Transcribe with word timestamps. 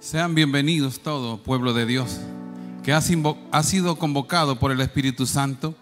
Sean 0.00 0.36
bienvenidos 0.36 1.00
todo 1.00 1.42
pueblo 1.42 1.72
de 1.72 1.84
Dios 1.84 2.20
que 2.84 2.92
ha 2.92 3.00
sido 3.00 3.96
convocado 3.96 4.56
por 4.56 4.70
el 4.70 4.80
Espíritu 4.80 5.26
Santo 5.26 5.74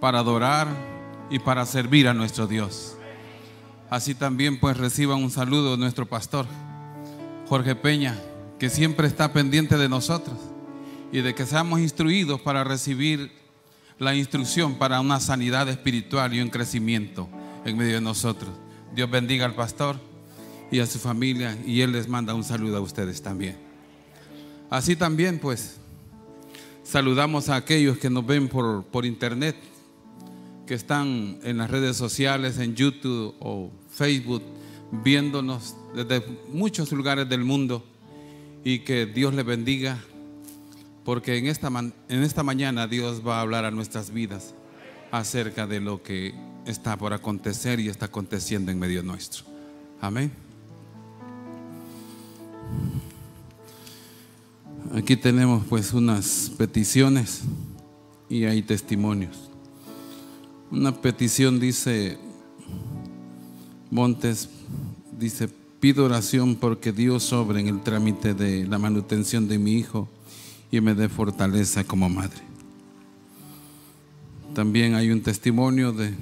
para 0.00 0.20
adorar 0.20 0.68
y 1.28 1.40
para 1.40 1.66
servir 1.66 2.06
a 2.06 2.14
nuestro 2.14 2.46
Dios. 2.46 2.96
Así 3.90 4.14
también 4.14 4.60
pues 4.60 4.76
reciban 4.76 5.22
un 5.22 5.30
saludo 5.30 5.72
de 5.72 5.78
nuestro 5.78 6.06
pastor 6.06 6.46
Jorge 7.48 7.74
Peña, 7.74 8.16
que 8.60 8.70
siempre 8.70 9.08
está 9.08 9.32
pendiente 9.32 9.76
de 9.76 9.88
nosotros 9.88 10.38
y 11.10 11.20
de 11.20 11.34
que 11.34 11.44
seamos 11.44 11.80
instruidos 11.80 12.40
para 12.40 12.62
recibir 12.62 13.32
la 13.98 14.14
instrucción 14.14 14.76
para 14.76 15.00
una 15.00 15.18
sanidad 15.18 15.68
espiritual 15.68 16.32
y 16.32 16.40
un 16.40 16.48
crecimiento 16.48 17.28
en 17.64 17.76
medio 17.76 17.96
de 17.96 18.00
nosotros. 18.02 18.50
Dios 18.94 19.10
bendiga 19.10 19.44
al 19.44 19.54
pastor 19.54 19.98
y 20.72 20.80
a 20.80 20.86
su 20.86 20.98
familia 20.98 21.56
y 21.66 21.82
él 21.82 21.92
les 21.92 22.08
manda 22.08 22.34
un 22.34 22.42
saludo 22.42 22.78
a 22.78 22.80
ustedes 22.80 23.22
también. 23.22 23.56
Así 24.70 24.96
también 24.96 25.38
pues 25.38 25.76
saludamos 26.82 27.50
a 27.50 27.56
aquellos 27.56 27.98
que 27.98 28.08
nos 28.08 28.26
ven 28.26 28.48
por, 28.48 28.82
por 28.84 29.04
internet, 29.04 29.54
que 30.66 30.74
están 30.74 31.38
en 31.44 31.58
las 31.58 31.70
redes 31.70 31.96
sociales, 31.96 32.58
en 32.58 32.74
YouTube 32.74 33.34
o 33.38 33.70
Facebook, 33.90 34.42
viéndonos 35.04 35.76
desde 35.94 36.24
muchos 36.48 36.90
lugares 36.90 37.28
del 37.28 37.44
mundo 37.44 37.84
y 38.64 38.80
que 38.80 39.04
Dios 39.04 39.34
les 39.34 39.44
bendiga, 39.44 39.98
porque 41.04 41.36
en 41.36 41.46
esta, 41.46 41.68
en 41.68 42.22
esta 42.22 42.42
mañana 42.42 42.86
Dios 42.86 43.20
va 43.26 43.38
a 43.38 43.40
hablar 43.42 43.66
a 43.66 43.70
nuestras 43.70 44.10
vidas 44.10 44.54
acerca 45.10 45.66
de 45.66 45.80
lo 45.80 46.02
que 46.02 46.34
está 46.64 46.96
por 46.96 47.12
acontecer 47.12 47.78
y 47.78 47.88
está 47.88 48.06
aconteciendo 48.06 48.72
en 48.72 48.78
medio 48.78 49.02
nuestro. 49.02 49.44
Amén. 50.00 50.41
Aquí 54.94 55.16
tenemos 55.16 55.64
pues 55.68 55.94
unas 55.94 56.52
peticiones 56.58 57.42
y 58.28 58.44
hay 58.44 58.62
testimonios. 58.62 59.50
Una 60.70 60.92
petición 61.00 61.58
dice, 61.58 62.18
Montes, 63.90 64.48
dice, 65.18 65.48
pido 65.80 66.04
oración 66.04 66.56
porque 66.56 66.92
Dios 66.92 67.22
sobre 67.22 67.60
en 67.60 67.68
el 67.68 67.82
trámite 67.82 68.34
de 68.34 68.66
la 68.66 68.78
manutención 68.78 69.48
de 69.48 69.58
mi 69.58 69.72
hijo 69.72 70.08
y 70.70 70.80
me 70.80 70.94
dé 70.94 71.08
fortaleza 71.08 71.84
como 71.84 72.08
madre. 72.08 72.40
También 74.54 74.94
hay 74.94 75.10
un 75.10 75.22
testimonio 75.22 75.92
de, 75.92 76.14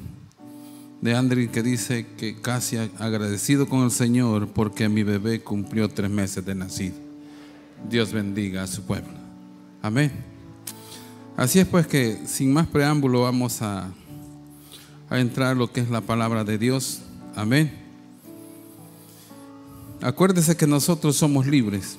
de 1.01 1.15
Andri 1.15 1.49
que 1.49 1.63
dice 1.63 2.07
que 2.19 2.41
casi 2.41 2.77
agradecido 2.77 3.69
con 3.69 3.85
el 3.85 3.91
Señor 3.91 4.49
porque 4.49 4.89
mi 4.89 5.03
bebé 5.03 5.41
cumplió 5.41 5.89
tres 5.89 6.11
meses 6.11 6.45
de 6.45 6.55
nacido. 6.55 6.97
Dios 7.89 8.13
bendiga 8.13 8.63
a 8.63 8.67
su 8.67 8.83
pueblo. 8.83 9.13
Amén. 9.81 10.13
Así 11.37 11.59
es 11.59 11.67
pues 11.67 11.87
que 11.87 12.21
sin 12.27 12.53
más 12.53 12.67
preámbulo 12.67 13.23
vamos 13.23 13.63
a, 13.63 13.91
a 15.09 15.21
entrar 15.21 15.57
lo 15.57 15.73
que 15.73 15.81
es 15.81 15.89
la 15.89 16.03
palabra 16.03 16.45
de 16.45 16.59
Dios. 16.59 17.01
Amén. 17.35 17.73
Acuérdese 20.03 20.57
que 20.57 20.67
nosotros 20.67 21.17
somos 21.17 21.47
libres. 21.47 21.99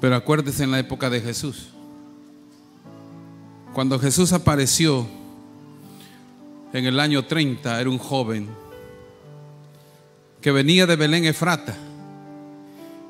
Pero 0.00 0.16
acuérdese 0.16 0.64
en 0.64 0.72
la 0.72 0.80
época 0.80 1.08
de 1.08 1.20
Jesús. 1.20 1.68
Cuando 3.72 3.98
Jesús 3.98 4.32
apareció 4.32 5.06
en 6.76 6.84
el 6.84 7.00
año 7.00 7.24
30, 7.24 7.80
era 7.80 7.88
un 7.88 7.96
joven 7.96 8.50
que 10.42 10.52
venía 10.52 10.86
de 10.86 10.96
Belén 10.96 11.24
Efrata 11.24 11.74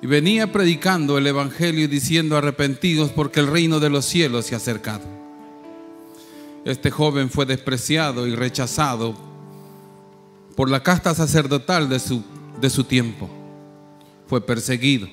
y 0.00 0.06
venía 0.06 0.52
predicando 0.52 1.18
el 1.18 1.26
Evangelio 1.26 1.82
y 1.82 1.88
diciendo 1.88 2.36
arrepentidos 2.36 3.10
porque 3.10 3.40
el 3.40 3.48
reino 3.48 3.80
de 3.80 3.90
los 3.90 4.04
cielos 4.04 4.46
se 4.46 4.54
ha 4.54 4.58
acercado. 4.58 5.04
Este 6.64 6.92
joven 6.92 7.28
fue 7.28 7.44
despreciado 7.44 8.28
y 8.28 8.36
rechazado 8.36 9.16
por 10.54 10.70
la 10.70 10.84
casta 10.84 11.12
sacerdotal 11.12 11.88
de 11.88 11.98
su, 11.98 12.22
de 12.60 12.70
su 12.70 12.84
tiempo. 12.84 13.28
Fue 14.28 14.40
perseguido, 14.40 15.08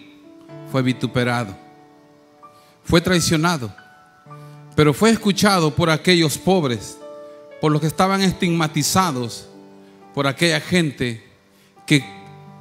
fue 0.71 0.83
vituperado, 0.83 1.57
fue 2.83 3.01
traicionado, 3.01 3.73
pero 4.75 4.93
fue 4.93 5.09
escuchado 5.09 5.73
por 5.73 5.89
aquellos 5.89 6.37
pobres, 6.37 6.99
por 7.63 7.71
los 7.71 7.79
que 7.79 7.87
estaban 7.87 8.19
estigmatizados, 8.19 9.47
por 10.13 10.27
aquella 10.27 10.59
gente 10.59 11.23
que 11.87 12.03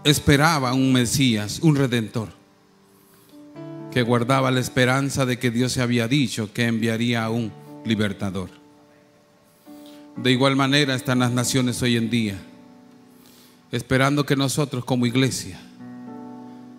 esperaba 0.04 0.74
un 0.74 0.92
Mesías, 0.92 1.58
un 1.60 1.74
redentor, 1.74 2.28
que 3.90 4.02
guardaba 4.02 4.52
la 4.52 4.60
esperanza 4.60 5.26
de 5.26 5.40
que 5.40 5.50
Dios 5.50 5.72
se 5.72 5.82
había 5.82 6.06
dicho 6.06 6.52
que 6.52 6.66
enviaría 6.66 7.24
a 7.24 7.30
un 7.30 7.52
libertador. 7.84 8.50
De 10.16 10.30
igual 10.30 10.54
manera 10.54 10.94
están 10.94 11.18
las 11.18 11.32
naciones 11.32 11.82
hoy 11.82 11.96
en 11.96 12.08
día, 12.08 12.40
esperando 13.72 14.24
que 14.24 14.36
nosotros 14.36 14.84
como 14.84 15.04
iglesia 15.04 15.60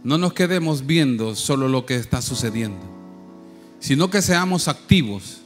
no 0.06 0.18
nos 0.18 0.32
quedemos 0.32 0.86
viendo 0.86 1.36
solo 1.36 1.68
lo 1.68 1.86
que 1.86 1.98
está 1.98 2.22
sucediendo, 2.22 2.86
sino 3.82 4.10
que 4.10 4.22
seamos 4.22 4.70
activos 4.70 5.43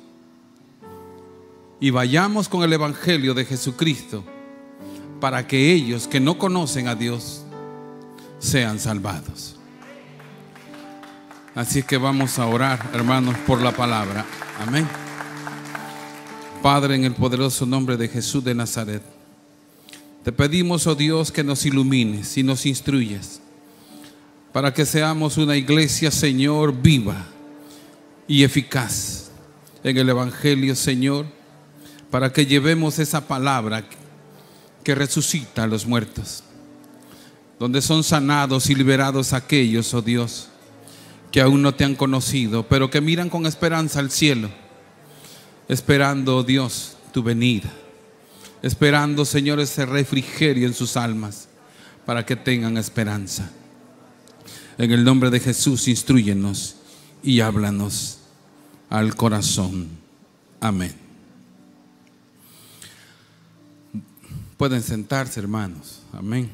y 1.80 1.90
vayamos 1.90 2.50
con 2.50 2.64
el 2.64 2.74
Evangelio 2.74 3.34
de 3.34 3.46
Jesucristo 3.46 4.24
para 5.20 5.48
que 5.48 5.72
ellos 5.72 6.08
que 6.08 6.20
no 6.20 6.38
conocen 6.38 6.88
a 6.88 6.96
Dios 6.96 7.44
sean 8.40 8.80
salvados. 8.80 9.56
Así 11.56 11.82
que 11.82 11.98
vamos 11.98 12.38
a 12.38 12.46
orar, 12.46 12.92
hermanos, 12.94 13.36
por 13.48 13.62
la 13.62 13.72
palabra. 13.72 14.26
Amén. 14.60 14.88
Padre, 16.62 16.96
en 16.96 17.04
el 17.04 17.14
poderoso 17.14 17.66
nombre 17.66 17.98
de 17.98 18.08
Jesús 18.08 18.44
de 18.44 18.54
Nazaret, 18.54 19.02
te 20.24 20.32
pedimos, 20.32 20.86
oh 20.88 20.96
Dios, 20.96 21.32
que 21.32 21.44
nos 21.44 21.66
ilumines 21.66 22.38
y 22.38 22.44
nos 22.44 22.66
instruyes 22.66 23.42
para 24.52 24.74
que 24.74 24.86
seamos 24.86 25.38
una 25.38 25.56
iglesia, 25.56 26.09
Señor, 26.09 26.74
viva 26.74 27.28
y 28.28 28.44
eficaz 28.44 29.30
en 29.84 29.98
el 29.98 30.09
Evangelio, 30.09 30.76
Señor, 30.76 31.37
para 32.12 32.31
que 32.31 32.45
llevemos 32.45 33.00
esa 33.00 33.28
palabra 33.28 33.84
que 34.84 34.95
resucita 34.95 35.63
a 35.63 35.68
los 35.68 35.85
muertos 35.85 36.44
donde 37.59 37.81
son 37.81 38.03
sanados 38.03 38.69
y 38.69 38.75
liberados 38.75 39.34
aquellos, 39.34 39.94
oh 39.94 40.01
Dios, 40.01 40.50
que 41.31 41.41
aún 41.41 41.62
no 41.62 41.73
te 41.73 41.84
han 41.84 41.96
conocido, 41.96 42.67
pero 42.67 42.90
que 42.90 43.01
miran 43.01 43.29
con 43.29 43.46
esperanza 43.46 44.00
al 44.00 44.12
cielo, 44.12 44.50
esperando, 45.67 46.38
oh 46.38 46.44
Dios, 46.44 46.97
tu 47.12 47.23
venida, 47.23 47.72
esperando, 48.62 49.25
Señor, 49.25 49.59
ese 49.59 49.85
refrigerio 49.85 50.67
en 50.67 50.73
sus 50.73 50.97
almas, 50.97 51.47
para 52.06 52.25
que 52.25 52.35
tengan 52.35 52.78
esperanza. 52.78 53.51
En 54.78 54.91
el 54.91 55.03
nombre 55.03 55.29
de 55.29 55.40
Jesús, 55.40 55.88
instruyenos 55.88 56.75
y 57.23 57.41
háblanos 57.41 58.19
al 58.90 59.16
corazón. 59.16 59.90
Amén. 60.62 61.06
Pueden 64.57 64.81
sentarse, 64.81 65.40
hermanos. 65.40 66.01
Amén 66.12 66.50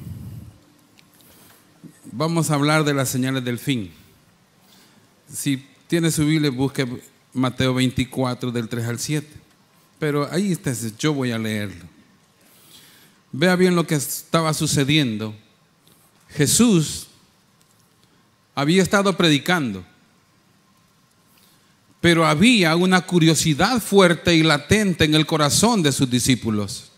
vamos 2.16 2.50
a 2.50 2.54
hablar 2.54 2.84
de 2.84 2.94
las 2.94 3.08
señales 3.08 3.44
del 3.44 3.58
fin. 3.58 3.90
Si 5.32 5.64
tiene 5.88 6.10
su 6.10 6.24
Biblia, 6.24 6.50
busque 6.50 6.86
Mateo 7.32 7.74
24 7.74 8.52
del 8.52 8.68
3 8.68 8.86
al 8.86 8.98
7. 8.98 9.28
Pero 9.98 10.28
ahí 10.30 10.52
está, 10.52 10.72
yo 10.98 11.12
voy 11.12 11.32
a 11.32 11.38
leerlo. 11.38 11.84
Vea 13.32 13.56
bien 13.56 13.74
lo 13.74 13.86
que 13.86 13.96
estaba 13.96 14.54
sucediendo. 14.54 15.34
Jesús 16.30 17.08
había 18.54 18.82
estado 18.82 19.16
predicando, 19.16 19.84
pero 22.00 22.26
había 22.26 22.76
una 22.76 23.00
curiosidad 23.00 23.80
fuerte 23.80 24.34
y 24.36 24.42
latente 24.42 25.04
en 25.04 25.14
el 25.14 25.26
corazón 25.26 25.82
de 25.82 25.90
sus 25.90 26.08
discípulos. 26.08 26.92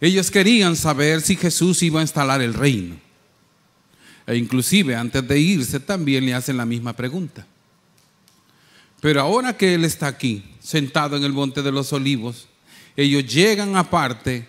Ellos 0.00 0.30
querían 0.30 0.76
saber 0.76 1.20
si 1.20 1.36
Jesús 1.36 1.82
iba 1.82 2.00
a 2.00 2.02
instalar 2.02 2.40
el 2.40 2.54
reino. 2.54 2.96
E 4.26 4.36
inclusive 4.36 4.94
antes 4.94 5.26
de 5.26 5.40
irse 5.40 5.80
también 5.80 6.26
le 6.26 6.34
hacen 6.34 6.56
la 6.56 6.66
misma 6.66 6.92
pregunta. 6.92 7.46
Pero 9.00 9.20
ahora 9.20 9.56
que 9.56 9.74
Él 9.74 9.84
está 9.84 10.06
aquí, 10.06 10.44
sentado 10.60 11.16
en 11.16 11.24
el 11.24 11.32
monte 11.32 11.62
de 11.62 11.72
los 11.72 11.92
olivos, 11.92 12.48
ellos 12.96 13.26
llegan 13.26 13.76
aparte 13.76 14.46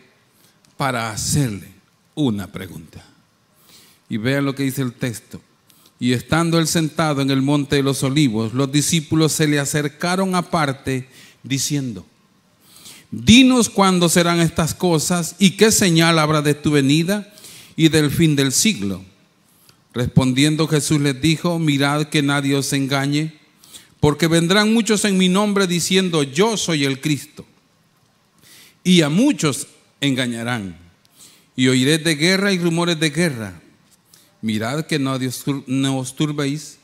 para 0.75 1.11
hacerle 1.11 1.67
una 2.15 2.51
pregunta. 2.51 3.03
Y 4.09 4.17
vean 4.17 4.45
lo 4.45 4.55
que 4.55 4.63
dice 4.63 4.81
el 4.81 4.93
texto. 4.93 5.41
Y 5.99 6.13
estando 6.13 6.59
Él 6.59 6.67
sentado 6.67 7.21
en 7.21 7.29
el 7.29 7.41
monte 7.41 7.75
de 7.75 7.83
los 7.83 8.03
olivos, 8.03 8.53
los 8.53 8.71
discípulos 8.71 9.33
se 9.33 9.47
le 9.47 9.59
acercaron 9.59 10.35
aparte 10.35 11.07
diciendo, 11.43 12.05
Dinos 13.11 13.69
cuándo 13.69 14.07
serán 14.07 14.39
estas 14.39 14.75
cosas 14.75 15.35
y 15.39 15.51
qué 15.51 15.71
señal 15.71 16.19
habrá 16.19 16.41
de 16.41 16.53
tu 16.53 16.71
venida 16.71 17.33
y 17.75 17.89
del 17.89 18.11
fin 18.11 18.35
del 18.35 18.51
siglo. 18.51 19.03
Respondiendo 19.93 20.67
Jesús 20.67 21.01
les 21.01 21.19
dijo, 21.19 21.57
mirad 21.57 22.05
que 22.05 22.21
nadie 22.21 22.55
os 22.55 22.71
engañe, 22.73 23.39
porque 23.99 24.27
vendrán 24.27 24.73
muchos 24.73 25.03
en 25.05 25.17
mi 25.17 25.27
nombre 25.27 25.65
diciendo, 25.65 26.21
yo 26.23 26.55
soy 26.55 26.85
el 26.85 27.01
Cristo. 27.01 27.45
Y 28.83 29.01
a 29.01 29.09
muchos 29.09 29.67
engañarán. 29.99 30.77
Y 31.55 31.67
oiréis 31.67 32.03
de 32.03 32.15
guerra 32.15 32.53
y 32.53 32.59
rumores 32.59 32.99
de 32.99 33.09
guerra. 33.09 33.59
Mirad 34.41 34.85
que 34.85 34.99
no 34.99 35.17
os 35.97 36.15
turbéis, 36.15 36.77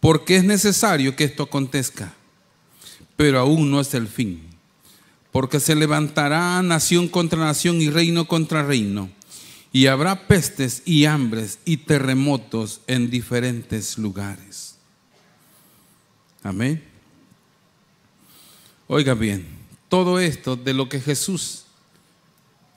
porque 0.00 0.36
es 0.36 0.44
necesario 0.44 1.16
que 1.16 1.24
esto 1.24 1.42
acontezca. 1.42 2.14
Pero 3.16 3.40
aún 3.40 3.70
no 3.70 3.80
es 3.80 3.92
el 3.92 4.08
fin, 4.08 4.42
porque 5.34 5.58
se 5.58 5.74
levantará 5.74 6.62
nación 6.62 7.08
contra 7.08 7.40
nación 7.40 7.82
y 7.82 7.90
reino 7.90 8.28
contra 8.28 8.62
reino 8.62 9.10
y 9.72 9.88
habrá 9.88 10.28
pestes 10.28 10.82
y 10.84 11.06
hambres 11.06 11.58
y 11.64 11.78
terremotos 11.78 12.82
en 12.86 13.10
diferentes 13.10 13.98
lugares. 13.98 14.76
Amén. 16.44 16.84
Oiga 18.86 19.14
bien, 19.14 19.44
todo 19.88 20.20
esto 20.20 20.54
de 20.54 20.72
lo 20.72 20.88
que 20.88 21.00
Jesús 21.00 21.64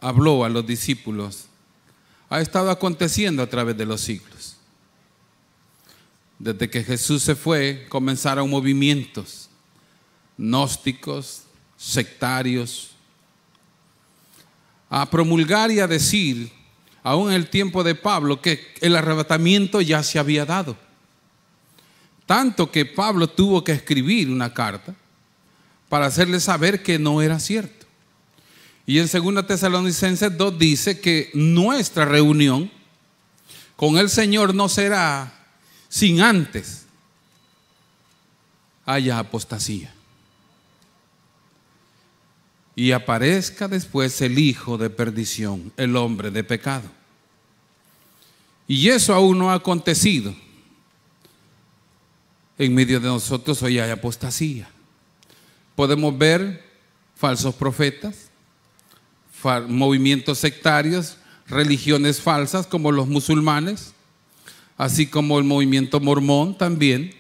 habló 0.02 0.44
a 0.44 0.50
los 0.50 0.66
discípulos 0.66 1.46
ha 2.28 2.42
estado 2.42 2.72
aconteciendo 2.72 3.44
a 3.44 3.50
través 3.52 3.78
de 3.78 3.86
los 3.86 4.02
siglos. 4.02 4.58
Desde 6.40 6.72
que 6.72 6.84
Jesús 6.84 7.22
se 7.22 7.36
fue, 7.36 7.86
comenzaron 7.88 8.50
movimientos 8.50 9.48
gnósticos, 10.40 11.44
sectarios, 11.78 12.92
a 14.90 15.10
promulgar 15.10 15.72
y 15.72 15.80
a 15.80 15.88
decir 15.88 16.52
aún 17.04 17.30
en 17.30 17.36
el 17.36 17.50
tiempo 17.50 17.84
de 17.84 17.96
Pablo, 17.96 18.42
que 18.42 18.74
el 18.82 18.96
arrebatamiento 18.96 19.80
ya 19.80 20.04
se 20.04 20.20
había 20.20 20.46
dado. 20.46 20.76
Tanto 22.26 22.70
que 22.70 22.86
Pablo 22.86 23.30
tuvo 23.30 23.64
que 23.64 23.72
escribir 23.72 24.30
una 24.30 24.54
carta 24.54 24.94
para 25.88 26.08
hacerle 26.08 26.42
saber 26.42 26.84
que 26.84 27.00
no 27.00 27.22
era 27.22 27.40
cierto. 27.40 27.86
Y 28.86 29.00
en 29.00 29.08
2 29.10 29.48
Tesalonicenses 29.48 30.38
2 30.38 30.60
dice 30.60 31.00
que 31.00 31.32
nuestra 31.34 32.04
reunión 32.04 32.70
con 33.78 33.98
el 33.98 34.10
Señor 34.10 34.54
no 34.54 34.68
será 34.68 35.46
sin 35.88 36.20
antes 36.20 36.88
haya 38.86 39.20
apostasía. 39.20 39.97
Y 42.78 42.92
aparezca 42.92 43.68
después 43.68 44.22
el 44.22 44.38
hijo 44.38 44.78
de 44.78 44.90
perdición, 44.90 45.74
el 45.78 45.98
hombre 45.98 46.32
de 46.32 46.44
pecado. 46.46 46.90
Y 48.68 48.90
eso 48.90 49.16
aún 49.16 49.40
no 49.40 49.50
ha 49.50 49.56
acontecido. 49.56 50.34
En 52.60 52.76
medio 52.76 53.00
de 53.00 53.08
nosotros 53.08 53.64
hoy 53.64 53.80
hay 53.80 53.90
apostasía. 53.90 54.70
Podemos 55.76 56.16
ver 56.16 56.64
falsos 57.16 57.56
profetas, 57.56 58.30
movimientos 59.68 60.38
sectarios, 60.38 61.18
religiones 61.48 62.22
falsas 62.22 62.68
como 62.68 62.92
los 62.92 63.08
musulmanes, 63.08 63.94
así 64.78 65.08
como 65.08 65.40
el 65.40 65.46
movimiento 65.46 66.00
mormón 66.00 66.56
también. 66.56 67.14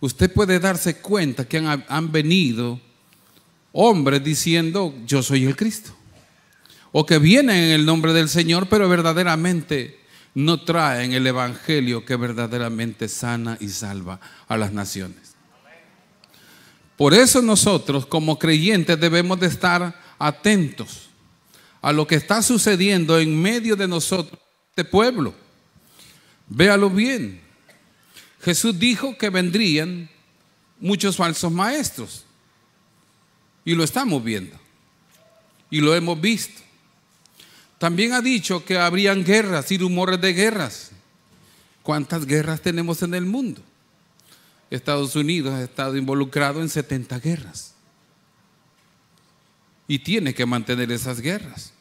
Usted 0.00 0.32
puede 0.32 0.58
darse 0.58 1.00
cuenta 1.00 1.46
que 1.46 1.58
han, 1.58 2.12
venido 2.12 2.80
hombres 3.72 4.22
diciendo, 4.22 4.94
yo 5.06 5.22
soy 5.22 5.44
el 5.44 5.56
Cristo. 5.56 5.94
O 6.92 7.04
que 7.04 7.18
vienen 7.18 7.56
en 7.56 7.70
el 7.70 7.86
nombre 7.86 8.12
del 8.12 8.28
Señor, 8.28 8.68
pero 8.68 8.88
verdaderamente 8.88 10.00
no 10.34 10.62
traen 10.62 11.12
el 11.12 11.26
Evangelio 11.26 12.04
que 12.04 12.16
verdaderamente 12.16 13.08
sana 13.08 13.56
y 13.60 13.68
salva 13.68 14.20
a 14.46 14.56
las 14.56 14.72
naciones. 14.72 15.34
Por 16.96 17.14
eso 17.14 17.42
nosotros 17.42 18.06
como 18.06 18.38
creyentes 18.38 18.98
debemos 18.98 19.38
de 19.38 19.46
estar 19.46 20.00
atentos 20.18 21.08
a 21.80 21.92
lo 21.92 22.06
que 22.06 22.16
está 22.16 22.42
sucediendo 22.42 23.18
en 23.18 23.40
medio 23.40 23.76
de 23.76 23.86
nosotros, 23.86 24.40
este 24.70 24.84
pueblo. 24.84 25.34
Véalo 26.48 26.90
bien. 26.90 27.40
Jesús 28.40 28.78
dijo 28.78 29.16
que 29.16 29.30
vendrían 29.30 30.08
muchos 30.80 31.16
falsos 31.16 31.52
maestros. 31.52 32.24
Y 33.68 33.74
lo 33.74 33.84
estamos 33.84 34.24
viendo. 34.24 34.56
Y 35.68 35.82
lo 35.82 35.94
hemos 35.94 36.18
visto. 36.18 36.62
También 37.76 38.14
ha 38.14 38.22
dicho 38.22 38.64
que 38.64 38.78
habrían 38.78 39.22
guerras 39.22 39.70
y 39.70 39.76
rumores 39.76 40.18
de 40.22 40.32
guerras. 40.32 40.92
¿Cuántas 41.82 42.24
guerras 42.24 42.62
tenemos 42.62 43.02
en 43.02 43.12
el 43.12 43.26
mundo? 43.26 43.60
Estados 44.70 45.14
Unidos 45.16 45.52
ha 45.52 45.62
estado 45.62 45.98
involucrado 45.98 46.62
en 46.62 46.70
70 46.70 47.20
guerras. 47.20 47.74
Y 49.86 49.98
tiene 49.98 50.32
que 50.32 50.46
mantener 50.46 50.90
esas 50.90 51.20
guerras. 51.20 51.74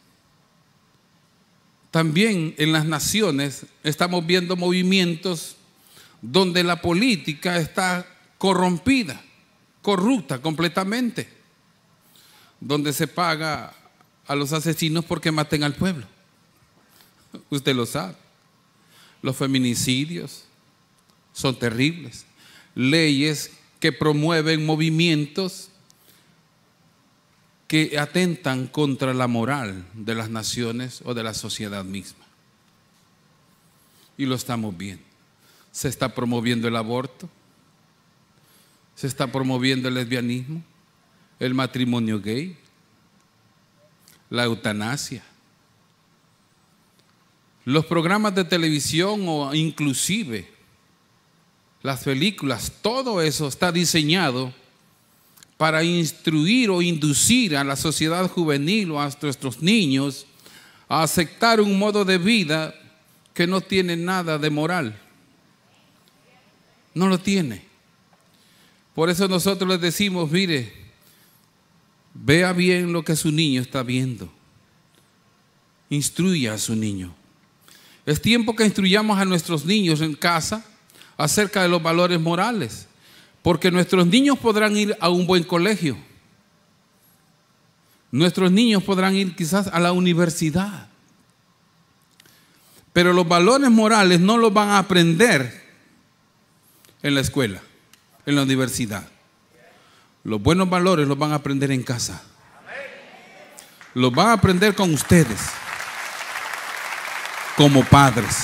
También 1.89 2.53
en 2.57 2.73
las 2.73 2.83
naciones 2.83 3.65
estamos 3.81 4.25
viendo 4.25 4.57
movimientos 4.57 5.55
donde 6.21 6.65
la 6.65 6.81
política 6.81 7.55
está 7.55 8.05
corrompida, 8.37 9.21
corrupta 9.81 10.41
completamente, 10.41 11.36
donde 12.59 12.93
se 12.93 13.07
paga 13.07 13.73
a 14.25 14.35
los 14.35 14.53
asesinos 14.53 15.05
porque 15.05 15.31
maten 15.31 15.63
al 15.63 15.73
pueblo. 15.73 16.05
Usted 17.49 17.75
lo 17.75 17.85
sabe. 17.85 18.15
Los 19.21 19.35
feminicidios 19.35 20.43
son 21.33 21.57
terribles. 21.57 22.25
Leyes 22.75 23.51
que 23.79 23.91
promueven 23.91 24.65
movimientos 24.65 25.69
que 27.67 27.99
atentan 27.99 28.67
contra 28.67 29.13
la 29.13 29.27
moral 29.27 29.85
de 29.93 30.15
las 30.15 30.29
naciones 30.29 31.01
o 31.03 31.13
de 31.13 31.23
la 31.23 31.33
sociedad 31.33 31.83
misma. 31.83 32.25
Y 34.17 34.25
lo 34.25 34.35
estamos 34.35 34.75
viendo. 34.77 35.03
Se 35.71 35.89
está 35.89 36.15
promoviendo 36.15 36.67
el 36.67 36.75
aborto, 36.75 37.29
se 38.95 39.05
está 39.05 39.31
promoviendo 39.31 39.89
el 39.89 39.95
lesbianismo, 39.95 40.63
el 41.39 41.53
matrimonio 41.53 42.19
gay, 42.19 42.57
la 44.29 44.43
eutanasia. 44.45 45.23
Los 47.65 47.85
programas 47.85 48.33
de 48.33 48.45
televisión 48.45 49.23
o 49.27 49.53
inclusive 49.53 50.49
las 51.83 52.03
películas, 52.03 52.71
todo 52.81 53.21
eso 53.21 53.47
está 53.47 53.71
diseñado 53.71 54.53
para 55.57 55.83
instruir 55.83 56.69
o 56.69 56.81
inducir 56.81 57.57
a 57.57 57.63
la 57.63 57.75
sociedad 57.75 58.29
juvenil 58.29 58.91
o 58.91 59.01
a 59.01 59.09
nuestros 59.21 59.61
niños 59.61 60.25
a 60.87 61.03
aceptar 61.03 61.59
un 61.59 61.77
modo 61.77 62.05
de 62.05 62.17
vida 62.17 62.73
que 63.33 63.47
no 63.47 63.61
tiene 63.61 63.95
nada 63.95 64.37
de 64.37 64.49
moral. 64.49 64.99
No 66.93 67.07
lo 67.07 67.19
tiene. 67.19 67.63
Por 68.95 69.09
eso 69.09 69.27
nosotros 69.27 69.69
les 69.69 69.81
decimos, 69.81 70.31
mire, 70.31 70.86
Vea 72.23 72.51
bien 72.53 72.93
lo 72.93 73.03
que 73.03 73.15
su 73.15 73.31
niño 73.31 73.61
está 73.61 73.83
viendo. 73.83 74.31
Instruya 75.89 76.53
a 76.53 76.57
su 76.57 76.75
niño. 76.75 77.13
Es 78.05 78.21
tiempo 78.21 78.55
que 78.55 78.65
instruyamos 78.65 79.19
a 79.19 79.25
nuestros 79.25 79.65
niños 79.65 80.01
en 80.01 80.13
casa 80.13 80.65
acerca 81.15 81.61
de 81.61 81.69
los 81.69 81.81
valores 81.81 82.19
morales, 82.19 82.87
porque 83.41 83.71
nuestros 83.71 84.07
niños 84.07 84.39
podrán 84.39 84.75
ir 84.75 84.97
a 84.99 85.09
un 85.09 85.27
buen 85.27 85.43
colegio. 85.43 85.97
Nuestros 88.11 88.51
niños 88.51 88.83
podrán 88.83 89.15
ir 89.15 89.35
quizás 89.35 89.67
a 89.67 89.79
la 89.79 89.91
universidad. 89.91 90.89
Pero 92.93 93.13
los 93.13 93.27
valores 93.27 93.69
morales 93.69 94.19
no 94.19 94.37
los 94.37 94.51
van 94.53 94.69
a 94.69 94.79
aprender 94.79 95.63
en 97.03 97.13
la 97.13 97.21
escuela, 97.21 97.61
en 98.25 98.35
la 98.35 98.43
universidad. 98.43 99.07
Los 100.27 100.41
buenos 100.41 100.69
valores 100.69 101.07
los 101.07 101.17
van 101.17 101.31
a 101.31 101.35
aprender 101.35 101.71
en 101.71 101.83
casa. 101.83 102.21
Los 103.93 104.11
van 104.11 104.27
a 104.27 104.33
aprender 104.33 104.75
con 104.75 104.93
ustedes, 104.93 105.39
como 107.55 107.81
padres. 107.85 108.35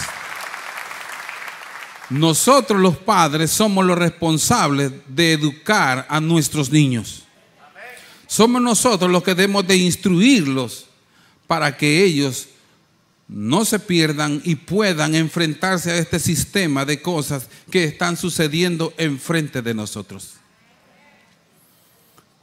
Nosotros 2.10 2.80
los 2.80 2.96
padres 2.96 3.52
somos 3.52 3.84
los 3.84 3.98
responsables 3.98 4.94
de 5.10 5.34
educar 5.34 6.06
a 6.08 6.22
nuestros 6.22 6.72
niños. 6.72 7.24
Somos 8.28 8.62
nosotros 8.62 9.12
los 9.12 9.22
que 9.22 9.36
debemos 9.36 9.68
de 9.68 9.76
instruirlos 9.76 10.86
para 11.48 11.76
que 11.76 12.02
ellos 12.02 12.48
no 13.28 13.66
se 13.66 13.78
pierdan 13.78 14.42
y 14.46 14.56
puedan 14.56 15.16
enfrentarse 15.16 15.92
a 15.92 15.98
este 15.98 16.20
sistema 16.20 16.86
de 16.86 17.02
cosas 17.02 17.50
que 17.70 17.84
están 17.84 18.16
sucediendo 18.16 18.94
enfrente 18.96 19.62
de 19.62 19.74
nosotros 19.74 20.36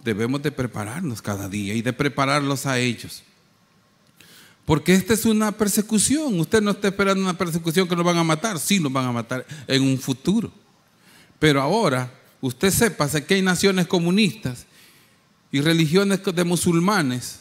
debemos 0.04 0.42
de 0.42 0.50
prepararnos 0.50 1.20
cada 1.22 1.48
día 1.48 1.74
y 1.74 1.82
de 1.82 1.92
prepararlos 1.92 2.66
a 2.66 2.78
ellos. 2.78 3.22
Porque 4.64 4.94
esta 4.94 5.14
es 5.14 5.24
una 5.24 5.52
persecución. 5.52 6.38
Usted 6.38 6.62
no 6.62 6.70
está 6.70 6.88
esperando 6.88 7.22
una 7.22 7.36
persecución 7.36 7.88
que 7.88 7.96
nos 7.96 8.04
van 8.04 8.18
a 8.18 8.24
matar. 8.24 8.58
Sí, 8.58 8.78
nos 8.78 8.92
van 8.92 9.06
a 9.06 9.12
matar 9.12 9.44
en 9.66 9.82
un 9.82 9.98
futuro. 9.98 10.52
Pero 11.38 11.60
ahora, 11.60 12.12
usted 12.40 12.70
sepa 12.70 13.08
que 13.22 13.34
hay 13.34 13.42
naciones 13.42 13.86
comunistas 13.86 14.66
y 15.50 15.60
religiones 15.60 16.20
de 16.22 16.44
musulmanes 16.44 17.40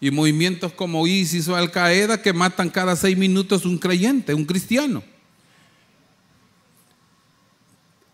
y 0.00 0.10
movimientos 0.10 0.72
como 0.72 1.06
ISIS 1.06 1.48
o 1.48 1.56
Al 1.56 1.70
Qaeda 1.70 2.22
que 2.22 2.32
matan 2.32 2.70
cada 2.70 2.96
seis 2.96 3.16
minutos 3.16 3.64
un 3.64 3.78
creyente, 3.78 4.34
un 4.34 4.44
cristiano. 4.44 5.02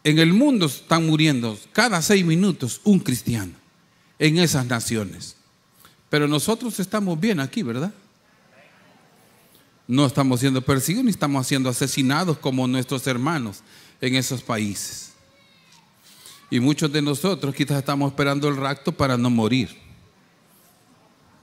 En 0.02 0.18
el 0.18 0.34
mundo 0.34 0.66
están 0.66 1.06
muriendo 1.06 1.58
cada 1.72 2.02
seis 2.02 2.24
minutos 2.24 2.80
un 2.84 2.98
cristiano 2.98 3.63
en 4.24 4.38
esas 4.38 4.64
naciones. 4.64 5.36
Pero 6.08 6.26
nosotros 6.26 6.80
estamos 6.80 7.20
bien 7.20 7.40
aquí, 7.40 7.62
¿verdad? 7.62 7.92
No 9.86 10.06
estamos 10.06 10.40
siendo 10.40 10.62
perseguidos 10.62 11.04
ni 11.04 11.10
estamos 11.10 11.46
siendo 11.46 11.68
asesinados 11.68 12.38
como 12.38 12.66
nuestros 12.66 13.06
hermanos 13.06 13.60
en 14.00 14.14
esos 14.14 14.42
países. 14.42 15.12
Y 16.50 16.58
muchos 16.58 16.90
de 16.90 17.02
nosotros 17.02 17.54
quizás 17.54 17.80
estamos 17.80 18.12
esperando 18.12 18.48
el 18.48 18.56
rapto 18.56 18.92
para 18.92 19.18
no 19.18 19.28
morir. 19.28 19.76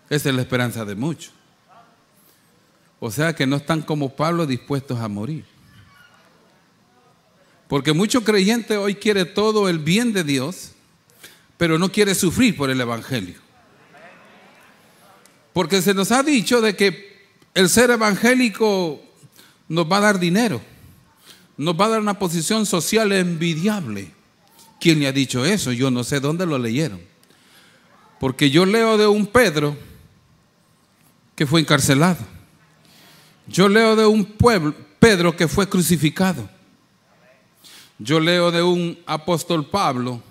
Esa 0.09 0.29
es 0.29 0.35
la 0.35 0.41
esperanza 0.41 0.83
de 0.83 0.95
muchos. 0.95 1.31
O 2.99 3.11
sea 3.11 3.35
que 3.35 3.45
no 3.45 3.57
están 3.57 3.83
como 3.83 4.15
Pablo 4.15 4.47
dispuestos 4.47 4.99
a 4.99 5.07
morir. 5.07 5.45
Porque 7.67 7.93
mucho 7.93 8.23
creyente 8.23 8.75
hoy 8.75 8.95
quiere 8.95 9.25
todo 9.25 9.69
el 9.69 9.77
bien 9.77 10.13
de 10.13 10.23
Dios, 10.23 10.71
pero 11.61 11.77
no 11.77 11.91
quiere 11.91 12.15
sufrir 12.15 12.57
por 12.57 12.71
el 12.71 12.81
Evangelio. 12.81 13.35
Porque 15.53 15.79
se 15.83 15.93
nos 15.93 16.11
ha 16.11 16.23
dicho 16.23 16.59
de 16.59 16.75
que 16.75 17.27
el 17.53 17.69
ser 17.69 17.91
evangélico 17.91 18.99
nos 19.67 19.85
va 19.85 19.97
a 19.97 19.99
dar 19.99 20.19
dinero, 20.19 20.59
nos 21.57 21.79
va 21.79 21.85
a 21.85 21.89
dar 21.89 21.99
una 21.99 22.17
posición 22.17 22.65
social 22.65 23.11
envidiable. 23.11 24.11
¿Quién 24.79 25.01
le 25.01 25.07
ha 25.07 25.11
dicho 25.11 25.45
eso? 25.45 25.71
Yo 25.71 25.91
no 25.91 26.03
sé 26.03 26.19
dónde 26.19 26.47
lo 26.47 26.57
leyeron. 26.57 26.99
Porque 28.19 28.49
yo 28.49 28.65
leo 28.65 28.97
de 28.97 29.05
un 29.05 29.27
Pedro 29.27 29.77
que 31.35 31.45
fue 31.45 31.61
encarcelado. 31.61 32.25
Yo 33.45 33.69
leo 33.69 33.95
de 33.95 34.07
un 34.07 34.25
pueblo, 34.25 34.73
Pedro 34.99 35.37
que 35.37 35.47
fue 35.47 35.69
crucificado. 35.69 36.49
Yo 37.99 38.19
leo 38.19 38.49
de 38.49 38.63
un 38.63 38.97
apóstol 39.05 39.69
Pablo 39.69 40.23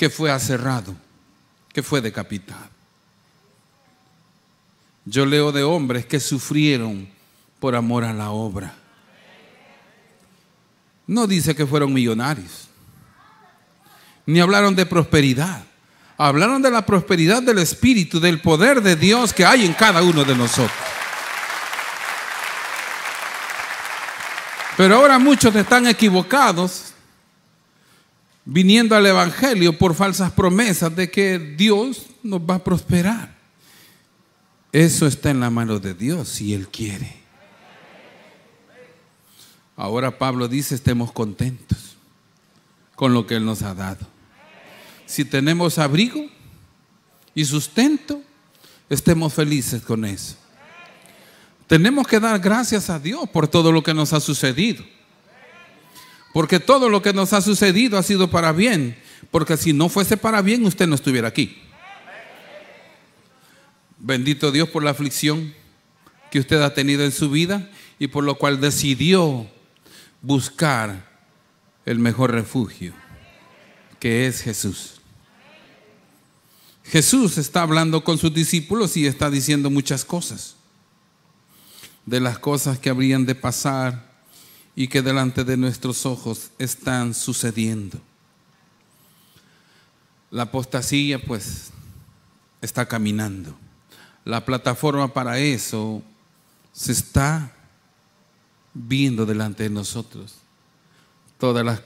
que 0.00 0.08
fue 0.08 0.30
aserrado, 0.30 0.96
que 1.74 1.82
fue 1.82 2.00
decapitado. 2.00 2.70
Yo 5.04 5.26
leo 5.26 5.52
de 5.52 5.62
hombres 5.62 6.06
que 6.06 6.18
sufrieron 6.18 7.06
por 7.58 7.76
amor 7.76 8.04
a 8.04 8.14
la 8.14 8.30
obra. 8.30 8.74
No 11.06 11.26
dice 11.26 11.54
que 11.54 11.66
fueron 11.66 11.92
millonarios, 11.92 12.68
ni 14.24 14.40
hablaron 14.40 14.74
de 14.74 14.86
prosperidad. 14.86 15.64
Hablaron 16.16 16.62
de 16.62 16.70
la 16.70 16.86
prosperidad 16.86 17.42
del 17.42 17.58
Espíritu, 17.58 18.20
del 18.20 18.40
poder 18.40 18.80
de 18.80 18.96
Dios 18.96 19.34
que 19.34 19.44
hay 19.44 19.66
en 19.66 19.74
cada 19.74 20.02
uno 20.02 20.24
de 20.24 20.34
nosotros. 20.34 20.72
Pero 24.78 24.96
ahora 24.96 25.18
muchos 25.18 25.54
están 25.54 25.86
equivocados 25.86 26.89
viniendo 28.52 28.96
al 28.96 29.06
Evangelio 29.06 29.78
por 29.78 29.94
falsas 29.94 30.32
promesas 30.32 30.94
de 30.96 31.08
que 31.08 31.38
Dios 31.38 32.06
nos 32.24 32.40
va 32.40 32.56
a 32.56 32.64
prosperar. 32.64 33.38
Eso 34.72 35.06
está 35.06 35.30
en 35.30 35.38
la 35.38 35.50
mano 35.50 35.78
de 35.78 35.94
Dios 35.94 36.28
si 36.28 36.52
Él 36.52 36.66
quiere. 36.68 37.20
Ahora 39.76 40.18
Pablo 40.18 40.48
dice, 40.48 40.74
estemos 40.74 41.12
contentos 41.12 41.96
con 42.96 43.14
lo 43.14 43.24
que 43.24 43.36
Él 43.36 43.44
nos 43.44 43.62
ha 43.62 43.72
dado. 43.72 44.04
Si 45.06 45.24
tenemos 45.24 45.78
abrigo 45.78 46.26
y 47.36 47.44
sustento, 47.44 48.20
estemos 48.88 49.32
felices 49.32 49.80
con 49.82 50.04
eso. 50.04 50.34
Tenemos 51.68 52.04
que 52.04 52.18
dar 52.18 52.40
gracias 52.40 52.90
a 52.90 52.98
Dios 52.98 53.28
por 53.28 53.46
todo 53.46 53.70
lo 53.70 53.84
que 53.84 53.94
nos 53.94 54.12
ha 54.12 54.18
sucedido. 54.18 54.84
Porque 56.32 56.60
todo 56.60 56.88
lo 56.88 57.02
que 57.02 57.12
nos 57.12 57.32
ha 57.32 57.40
sucedido 57.40 57.98
ha 57.98 58.02
sido 58.02 58.30
para 58.30 58.52
bien. 58.52 58.96
Porque 59.30 59.56
si 59.56 59.72
no 59.72 59.88
fuese 59.88 60.16
para 60.16 60.42
bien, 60.42 60.64
usted 60.64 60.86
no 60.86 60.94
estuviera 60.94 61.28
aquí. 61.28 61.58
Bendito 63.98 64.50
Dios 64.50 64.68
por 64.68 64.82
la 64.82 64.90
aflicción 64.90 65.52
que 66.30 66.38
usted 66.38 66.62
ha 66.62 66.72
tenido 66.72 67.04
en 67.04 67.12
su 67.12 67.30
vida 67.30 67.68
y 67.98 68.06
por 68.06 68.24
lo 68.24 68.36
cual 68.36 68.60
decidió 68.60 69.46
buscar 70.22 71.10
el 71.84 71.98
mejor 71.98 72.32
refugio, 72.32 72.94
que 73.98 74.26
es 74.26 74.40
Jesús. 74.40 75.00
Jesús 76.84 77.36
está 77.38 77.62
hablando 77.62 78.02
con 78.02 78.18
sus 78.18 78.32
discípulos 78.32 78.96
y 78.96 79.06
está 79.06 79.30
diciendo 79.30 79.70
muchas 79.70 80.04
cosas, 80.04 80.56
de 82.06 82.20
las 82.20 82.38
cosas 82.38 82.78
que 82.78 82.90
habrían 82.90 83.26
de 83.26 83.34
pasar 83.34 84.09
y 84.74 84.88
que 84.88 85.02
delante 85.02 85.44
de 85.44 85.56
nuestros 85.56 86.06
ojos 86.06 86.50
están 86.58 87.14
sucediendo. 87.14 87.98
La 90.30 90.44
apostasía 90.44 91.20
pues 91.20 91.70
está 92.60 92.86
caminando 92.86 93.56
la 94.24 94.44
plataforma 94.44 95.12
para 95.12 95.38
eso 95.38 96.02
se 96.72 96.92
está 96.92 97.52
viendo 98.72 99.26
delante 99.26 99.64
de 99.64 99.70
nosotros. 99.70 100.36
Todas 101.38 101.82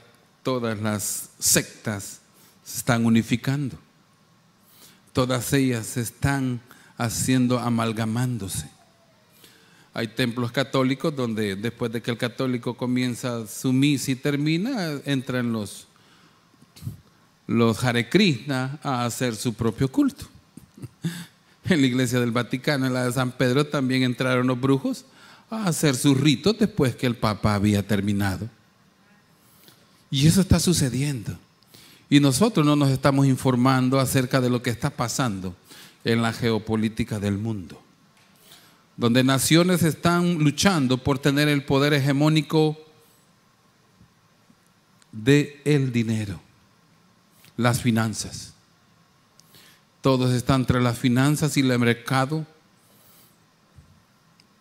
las, 0.81 1.29
sectas 1.39 2.19
se 2.63 2.77
están 2.77 3.05
unificando. 3.05 3.77
Todas 5.13 5.53
ellas 5.53 5.87
se 5.87 6.01
están 6.01 6.61
haciendo 6.97 7.57
amalgamándose. 7.57 8.69
Hay 9.95 10.09
templos 10.09 10.51
católicos 10.51 11.15
donde 11.15 11.55
después 11.55 11.89
de 11.89 12.01
que 12.01 12.11
el 12.11 12.17
católico 12.17 12.75
comienza 12.75 13.47
su 13.47 13.71
misa 13.71 14.11
y 14.11 14.15
termina, 14.15 14.99
entran 15.05 15.53
los, 15.53 15.87
los 17.47 17.81
Hare 17.81 18.09
Krishna 18.09 18.77
a 18.83 19.05
hacer 19.05 19.37
su 19.37 19.53
propio 19.53 19.89
culto. 19.89 20.25
En 21.67 21.81
la 21.81 21.87
iglesia 21.87 22.19
del 22.19 22.29
Vaticano, 22.29 22.85
en 22.85 22.93
la 22.93 23.05
de 23.05 23.11
San 23.11 23.31
Pedro, 23.31 23.65
también 23.65 24.03
entraron 24.03 24.45
los 24.45 24.61
brujos 24.61 25.05
a 25.49 25.65
hacer 25.65 25.95
sus 25.95 26.15
ritos 26.15 26.59
después 26.59 26.95
que 26.95 27.07
el 27.07 27.15
Papa 27.15 27.55
había 27.55 27.81
terminado. 27.81 28.47
Y 30.11 30.27
eso 30.27 30.41
está 30.41 30.59
sucediendo. 30.59 31.35
Y 32.07 32.19
nosotros 32.19 32.63
no 32.67 32.75
nos 32.75 32.91
estamos 32.91 33.25
informando 33.25 33.99
acerca 33.99 34.41
de 34.41 34.51
lo 34.51 34.61
que 34.61 34.69
está 34.69 34.91
pasando 34.91 35.55
en 36.03 36.21
la 36.21 36.33
geopolítica 36.33 37.19
del 37.19 37.39
mundo, 37.39 37.81
donde 38.97 39.23
naciones 39.23 39.83
están 39.83 40.39
luchando 40.39 40.97
por 40.97 41.19
tener 41.19 41.47
el 41.47 41.63
poder 41.63 41.93
hegemónico 41.93 42.77
de 45.11 45.61
el 45.65 45.91
dinero, 45.91 46.39
las 47.57 47.81
finanzas. 47.81 48.53
Todos 50.01 50.33
están 50.33 50.61
entre 50.61 50.81
las 50.81 50.99
finanzas 50.99 51.57
y 51.57 51.61
el 51.61 51.79
mercado. 51.79 52.45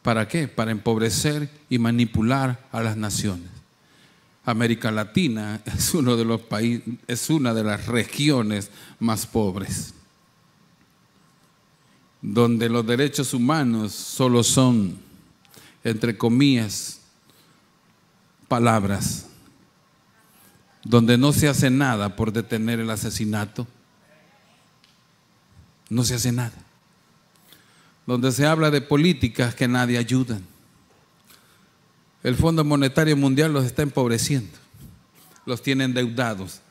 ¿Para 0.02 0.26
qué? 0.26 0.48
Para 0.48 0.70
empobrecer 0.70 1.50
y 1.68 1.78
manipular 1.78 2.66
a 2.72 2.82
las 2.82 2.96
naciones. 2.96 3.50
América 4.44 4.90
Latina 4.90 5.60
es 5.66 5.94
uno 5.94 6.16
de 6.16 6.24
los 6.24 6.40
países, 6.42 6.82
es 7.06 7.30
una 7.30 7.54
de 7.54 7.64
las 7.64 7.86
regiones 7.86 8.70
más 8.98 9.26
pobres, 9.26 9.94
donde 12.26 12.70
los 12.70 12.86
derechos 12.86 13.34
humanos 13.34 13.92
solo 13.92 14.42
son, 14.42 14.96
entre 15.84 16.16
comillas, 16.16 17.02
palabras, 18.48 19.26
donde 20.82 21.18
no 21.18 21.34
se 21.34 21.48
hace 21.48 21.68
nada 21.68 22.16
por 22.16 22.32
detener 22.32 22.80
el 22.80 22.88
asesinato, 22.88 23.66
no 25.90 26.02
se 26.02 26.14
hace 26.14 26.32
nada. 26.32 26.54
Donde 28.06 28.32
se 28.32 28.46
habla 28.46 28.70
de 28.70 28.80
políticas 28.80 29.54
que 29.54 29.68
nadie 29.68 29.98
ayudan. 29.98 30.42
El 32.22 32.36
Fondo 32.36 32.64
Monetario 32.64 33.18
Mundial 33.18 33.52
los 33.52 33.66
está 33.66 33.82
empobreciendo. 33.82 34.56
Los 35.44 35.60
tiene 35.60 35.84
endeudados 35.84 36.62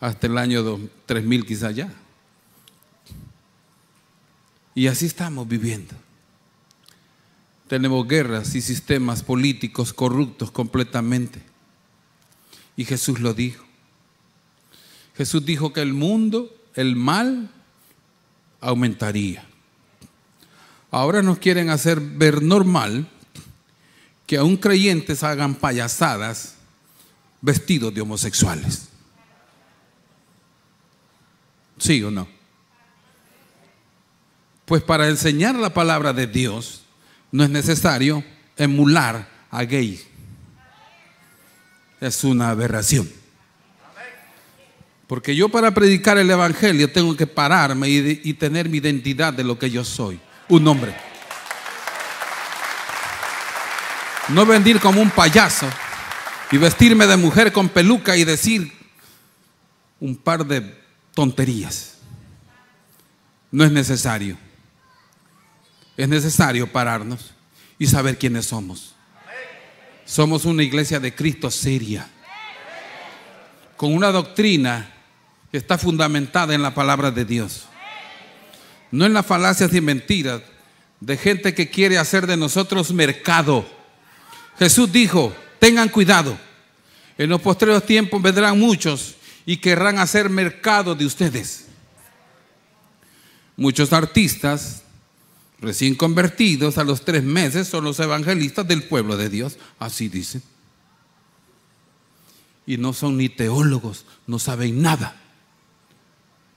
hasta 0.00 0.26
el 0.26 0.36
año 0.36 0.78
3000 1.06 1.46
quizá 1.46 1.70
ya. 1.70 1.90
Y 4.78 4.86
así 4.86 5.06
estamos 5.06 5.48
viviendo. 5.48 5.92
Tenemos 7.66 8.06
guerras 8.06 8.54
y 8.54 8.60
sistemas 8.60 9.24
políticos 9.24 9.92
corruptos 9.92 10.52
completamente. 10.52 11.42
Y 12.76 12.84
Jesús 12.84 13.18
lo 13.18 13.34
dijo. 13.34 13.64
Jesús 15.16 15.44
dijo 15.44 15.72
que 15.72 15.82
el 15.82 15.94
mundo, 15.94 16.56
el 16.76 16.94
mal, 16.94 17.50
aumentaría. 18.60 19.44
Ahora 20.92 21.22
nos 21.22 21.38
quieren 21.38 21.70
hacer 21.70 21.98
ver 21.98 22.40
normal 22.40 23.08
que 24.28 24.36
aún 24.36 24.56
creyentes 24.56 25.24
hagan 25.24 25.56
payasadas 25.56 26.54
vestidos 27.40 27.92
de 27.92 28.02
homosexuales. 28.02 28.90
¿Sí 31.78 32.00
o 32.04 32.12
no? 32.12 32.37
Pues 34.68 34.82
para 34.82 35.08
enseñar 35.08 35.54
la 35.54 35.72
palabra 35.72 36.12
de 36.12 36.26
Dios 36.26 36.82
no 37.32 37.42
es 37.42 37.48
necesario 37.48 38.22
emular 38.54 39.26
a 39.50 39.64
gay. 39.64 39.98
Es 42.02 42.22
una 42.22 42.50
aberración. 42.50 43.10
Porque 45.06 45.34
yo 45.34 45.48
para 45.48 45.72
predicar 45.72 46.18
el 46.18 46.28
Evangelio 46.28 46.92
tengo 46.92 47.16
que 47.16 47.26
pararme 47.26 47.88
y, 47.88 48.34
tener 48.34 48.68
mi 48.68 48.76
identidad 48.76 49.32
de 49.32 49.42
lo 49.42 49.58
que 49.58 49.70
yo 49.70 49.86
soy. 49.86 50.20
Un 50.50 50.68
hombre. 50.68 50.94
No 54.28 54.44
venir 54.44 54.80
como 54.80 55.00
un 55.00 55.10
payaso 55.10 55.66
y 56.52 56.58
vestirme 56.58 57.06
de 57.06 57.16
mujer 57.16 57.52
con 57.52 57.70
peluca 57.70 58.18
y 58.18 58.24
decir 58.24 58.70
un 59.98 60.14
par 60.14 60.44
de 60.44 60.78
tonterías. 61.14 61.96
No 63.50 63.64
es 63.64 63.72
necesario. 63.72 64.36
Es 65.98 66.08
necesario 66.08 66.70
pararnos 66.70 67.32
y 67.76 67.88
saber 67.88 68.18
quiénes 68.18 68.46
somos. 68.46 68.94
Somos 70.04 70.44
una 70.44 70.62
iglesia 70.62 71.00
de 71.00 71.12
Cristo 71.12 71.50
seria, 71.50 72.08
con 73.76 73.92
una 73.92 74.12
doctrina 74.12 74.94
que 75.50 75.58
está 75.58 75.76
fundamentada 75.76 76.54
en 76.54 76.62
la 76.62 76.72
palabra 76.72 77.10
de 77.10 77.24
Dios. 77.24 77.66
No 78.92 79.06
en 79.06 79.12
las 79.12 79.26
falacias 79.26 79.74
y 79.74 79.80
mentiras 79.80 80.40
de 81.00 81.16
gente 81.16 81.52
que 81.52 81.68
quiere 81.68 81.98
hacer 81.98 82.28
de 82.28 82.36
nosotros 82.36 82.92
mercado. 82.92 83.66
Jesús 84.56 84.92
dijo, 84.92 85.34
tengan 85.58 85.88
cuidado. 85.88 86.38
En 87.18 87.28
los 87.28 87.40
postreros 87.40 87.84
tiempos 87.84 88.22
vendrán 88.22 88.56
muchos 88.56 89.16
y 89.44 89.56
querrán 89.56 89.98
hacer 89.98 90.30
mercado 90.30 90.94
de 90.94 91.06
ustedes. 91.06 91.66
Muchos 93.56 93.92
artistas 93.92 94.84
recién 95.60 95.94
convertidos 95.94 96.78
a 96.78 96.84
los 96.84 97.04
tres 97.04 97.22
meses 97.22 97.68
son 97.68 97.84
los 97.84 97.98
evangelistas 98.00 98.66
del 98.66 98.84
pueblo 98.84 99.16
de 99.16 99.28
Dios. 99.28 99.58
Así 99.78 100.08
dicen. 100.08 100.42
Y 102.66 102.76
no 102.76 102.92
son 102.92 103.16
ni 103.16 103.28
teólogos, 103.28 104.04
no 104.26 104.38
saben 104.38 104.82
nada. 104.82 105.20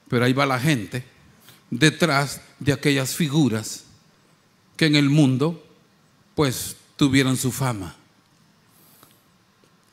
Pero 0.09 0.25
ahí 0.25 0.33
va 0.33 0.45
la 0.45 0.59
gente 0.59 1.05
detrás 1.69 2.41
de 2.59 2.73
aquellas 2.73 3.15
figuras 3.15 3.85
que 4.75 4.85
en 4.85 4.95
el 4.95 5.09
mundo 5.09 5.65
pues 6.35 6.75
tuvieron 6.97 7.37
su 7.37 7.51
fama. 7.51 7.95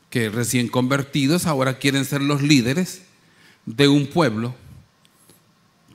Que 0.09 0.29
recién 0.29 0.67
convertidos 0.67 1.45
ahora 1.45 1.77
quieren 1.77 2.03
ser 2.03 2.21
los 2.21 2.41
líderes 2.41 3.03
de 3.65 3.87
un 3.87 4.07
pueblo 4.07 4.55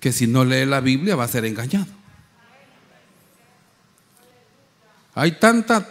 que 0.01 0.13
si 0.13 0.27
no 0.27 0.45
lee 0.45 0.65
la 0.65 0.81
Biblia 0.81 1.17
va 1.17 1.25
a 1.25 1.29
ser 1.29 1.45
engañado. 1.45 2.04
Hay 5.15 5.33
tantas 5.33 5.85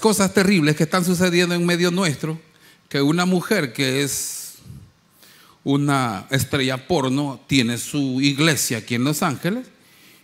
cosas 0.00 0.32
terribles 0.32 0.76
que 0.76 0.84
están 0.84 1.04
sucediendo 1.04 1.54
en 1.54 1.66
medio 1.66 1.90
nuestro 1.90 2.40
que 2.88 3.02
una 3.02 3.26
mujer 3.26 3.72
que 3.72 4.02
es 4.02 4.54
una 5.64 6.26
estrella 6.30 6.88
porno 6.88 7.40
tiene 7.46 7.76
su 7.76 8.20
iglesia 8.22 8.78
aquí 8.78 8.94
en 8.94 9.04
Los 9.04 9.22
Ángeles 9.22 9.66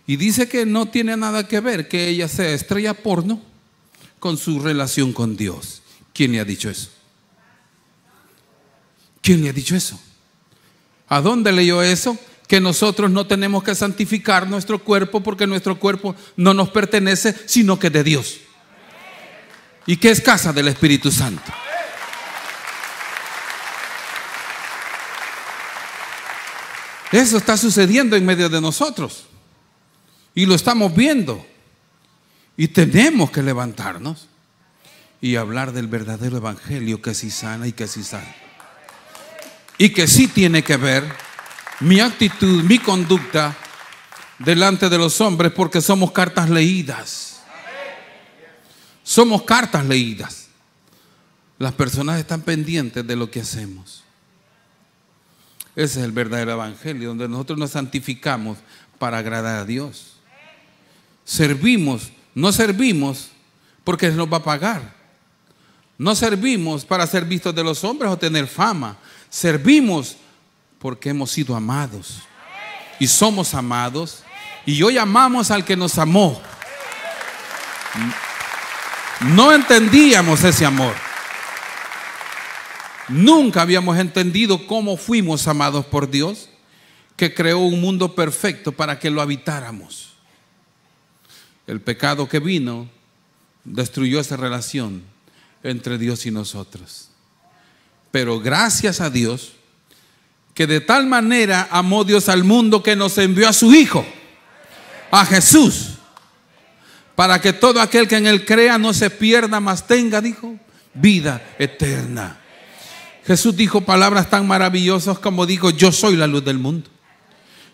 y 0.07 0.15
dice 0.15 0.47
que 0.49 0.65
no 0.65 0.87
tiene 0.87 1.15
nada 1.17 1.47
que 1.47 1.59
ver 1.59 1.87
que 1.87 2.07
ella 2.09 2.27
sea 2.27 2.51
estrella 2.51 2.93
porno 2.95 3.41
con 4.19 4.37
su 4.37 4.59
relación 4.59 5.13
con 5.13 5.37
Dios. 5.37 5.83
¿Quién 6.13 6.31
le 6.31 6.39
ha 6.39 6.45
dicho 6.45 6.69
eso? 6.69 6.89
¿Quién 9.21 9.43
le 9.43 9.49
ha 9.49 9.53
dicho 9.53 9.75
eso? 9.75 9.99
¿A 11.07 11.21
dónde 11.21 11.51
leyó 11.51 11.83
eso? 11.83 12.17
Que 12.47 12.59
nosotros 12.59 13.09
no 13.09 13.25
tenemos 13.25 13.63
que 13.63 13.75
santificar 13.75 14.47
nuestro 14.47 14.79
cuerpo 14.83 15.21
porque 15.21 15.47
nuestro 15.47 15.79
cuerpo 15.79 16.15
no 16.35 16.53
nos 16.53 16.69
pertenece, 16.69 17.35
sino 17.45 17.79
que 17.79 17.89
de 17.89 18.03
Dios. 18.03 18.37
Y 19.87 19.97
que 19.97 20.09
es 20.09 20.21
casa 20.21 20.53
del 20.53 20.67
Espíritu 20.67 21.11
Santo. 21.11 21.51
Eso 27.11 27.37
está 27.37 27.55
sucediendo 27.55 28.15
en 28.15 28.25
medio 28.25 28.49
de 28.49 28.59
nosotros. 28.59 29.25
Y 30.33 30.45
lo 30.45 30.55
estamos 30.55 30.93
viendo. 30.93 31.45
Y 32.57 32.67
tenemos 32.69 33.31
que 33.31 33.41
levantarnos 33.41 34.27
y 35.21 35.37
hablar 35.37 35.71
del 35.71 35.87
verdadero 35.87 36.37
evangelio 36.37 37.01
que 37.01 37.13
sí 37.13 37.31
sana 37.31 37.67
y 37.67 37.71
que 37.71 37.87
sí 37.87 38.03
sana. 38.03 38.35
Y 39.77 39.89
que 39.89 40.07
sí 40.07 40.27
tiene 40.27 40.63
que 40.63 40.77
ver 40.77 41.03
mi 41.79 41.99
actitud, 41.99 42.63
mi 42.63 42.79
conducta 42.79 43.55
delante 44.39 44.89
de 44.89 44.97
los 44.97 45.19
hombres 45.21 45.51
porque 45.51 45.81
somos 45.81 46.11
cartas 46.11 46.49
leídas. 46.49 47.41
Somos 49.03 49.43
cartas 49.43 49.85
leídas. 49.85 50.47
Las 51.57 51.73
personas 51.73 52.19
están 52.19 52.41
pendientes 52.41 53.05
de 53.05 53.15
lo 53.15 53.29
que 53.29 53.41
hacemos. 53.41 54.03
Ese 55.75 55.99
es 55.99 56.05
el 56.05 56.11
verdadero 56.11 56.53
evangelio, 56.53 57.09
donde 57.09 57.27
nosotros 57.27 57.59
nos 57.59 57.71
santificamos 57.71 58.57
para 58.97 59.17
agradar 59.17 59.59
a 59.59 59.65
Dios. 59.65 60.17
Servimos, 61.23 62.11
no 62.33 62.51
servimos 62.51 63.29
porque 63.83 64.09
nos 64.09 64.31
va 64.31 64.37
a 64.37 64.43
pagar. 64.43 64.95
No 65.97 66.15
servimos 66.15 66.83
para 66.83 67.07
ser 67.07 67.25
vistos 67.25 67.53
de 67.53 67.63
los 67.63 67.83
hombres 67.83 68.11
o 68.11 68.17
tener 68.17 68.47
fama. 68.47 68.97
Servimos 69.29 70.17
porque 70.85 71.09
hemos 71.09 71.31
sido 71.31 71.55
amados. 71.55 72.19
Y 72.99 73.07
somos 73.07 73.55
amados. 73.55 74.23
Y 74.67 74.83
hoy 74.83 74.99
amamos 74.99 75.49
al 75.49 75.65
que 75.65 75.75
nos 75.75 75.97
amó. 75.97 76.39
No 79.21 79.51
entendíamos 79.51 80.43
ese 80.43 80.63
amor. 80.63 80.93
Nunca 83.07 83.63
habíamos 83.63 83.97
entendido 83.97 84.67
cómo 84.67 84.95
fuimos 84.95 85.47
amados 85.47 85.87
por 85.87 86.07
Dios, 86.07 86.49
que 87.15 87.33
creó 87.33 87.61
un 87.61 87.81
mundo 87.81 88.13
perfecto 88.13 88.71
para 88.71 88.99
que 88.99 89.09
lo 89.09 89.23
habitáramos. 89.23 90.13
El 91.65 91.81
pecado 91.81 92.29
que 92.29 92.39
vino 92.39 92.87
destruyó 93.63 94.19
esa 94.19 94.37
relación 94.37 95.01
entre 95.63 95.97
Dios 95.97 96.27
y 96.27 96.29
nosotros. 96.29 97.09
Pero 98.11 98.39
gracias 98.39 99.01
a 99.01 99.09
Dios, 99.09 99.54
que 100.55 100.65
de 100.65 100.81
tal 100.81 101.05
manera 101.05 101.67
amó 101.69 102.05
Dios 102.05 102.29
al 102.29 102.45
mundo 102.45 102.81
que 102.81 102.95
nos 102.95 103.17
envió 103.19 103.47
a 103.49 103.53
su 103.53 103.75
Hijo, 103.75 104.05
a 105.11 105.25
Jesús, 105.25 105.97
para 107.13 107.39
que 107.39 107.53
todo 107.53 107.81
aquel 107.81 108.07
que 108.07 108.15
en 108.15 108.25
él 108.25 108.45
crea 108.45 108.77
no 108.77 108.93
se 108.93 109.09
pierda, 109.09 109.59
mas 109.59 109.85
tenga, 109.85 110.21
dijo, 110.21 110.55
vida 110.93 111.45
eterna. 111.59 112.39
Jesús 113.25 113.55
dijo 113.55 113.81
palabras 113.81 114.29
tan 114.29 114.47
maravillosas 114.47 115.19
como 115.19 115.45
dijo, 115.45 115.71
yo 115.71 115.91
soy 115.91 116.15
la 116.15 116.25
luz 116.25 116.45
del 116.45 116.57
mundo. 116.57 116.89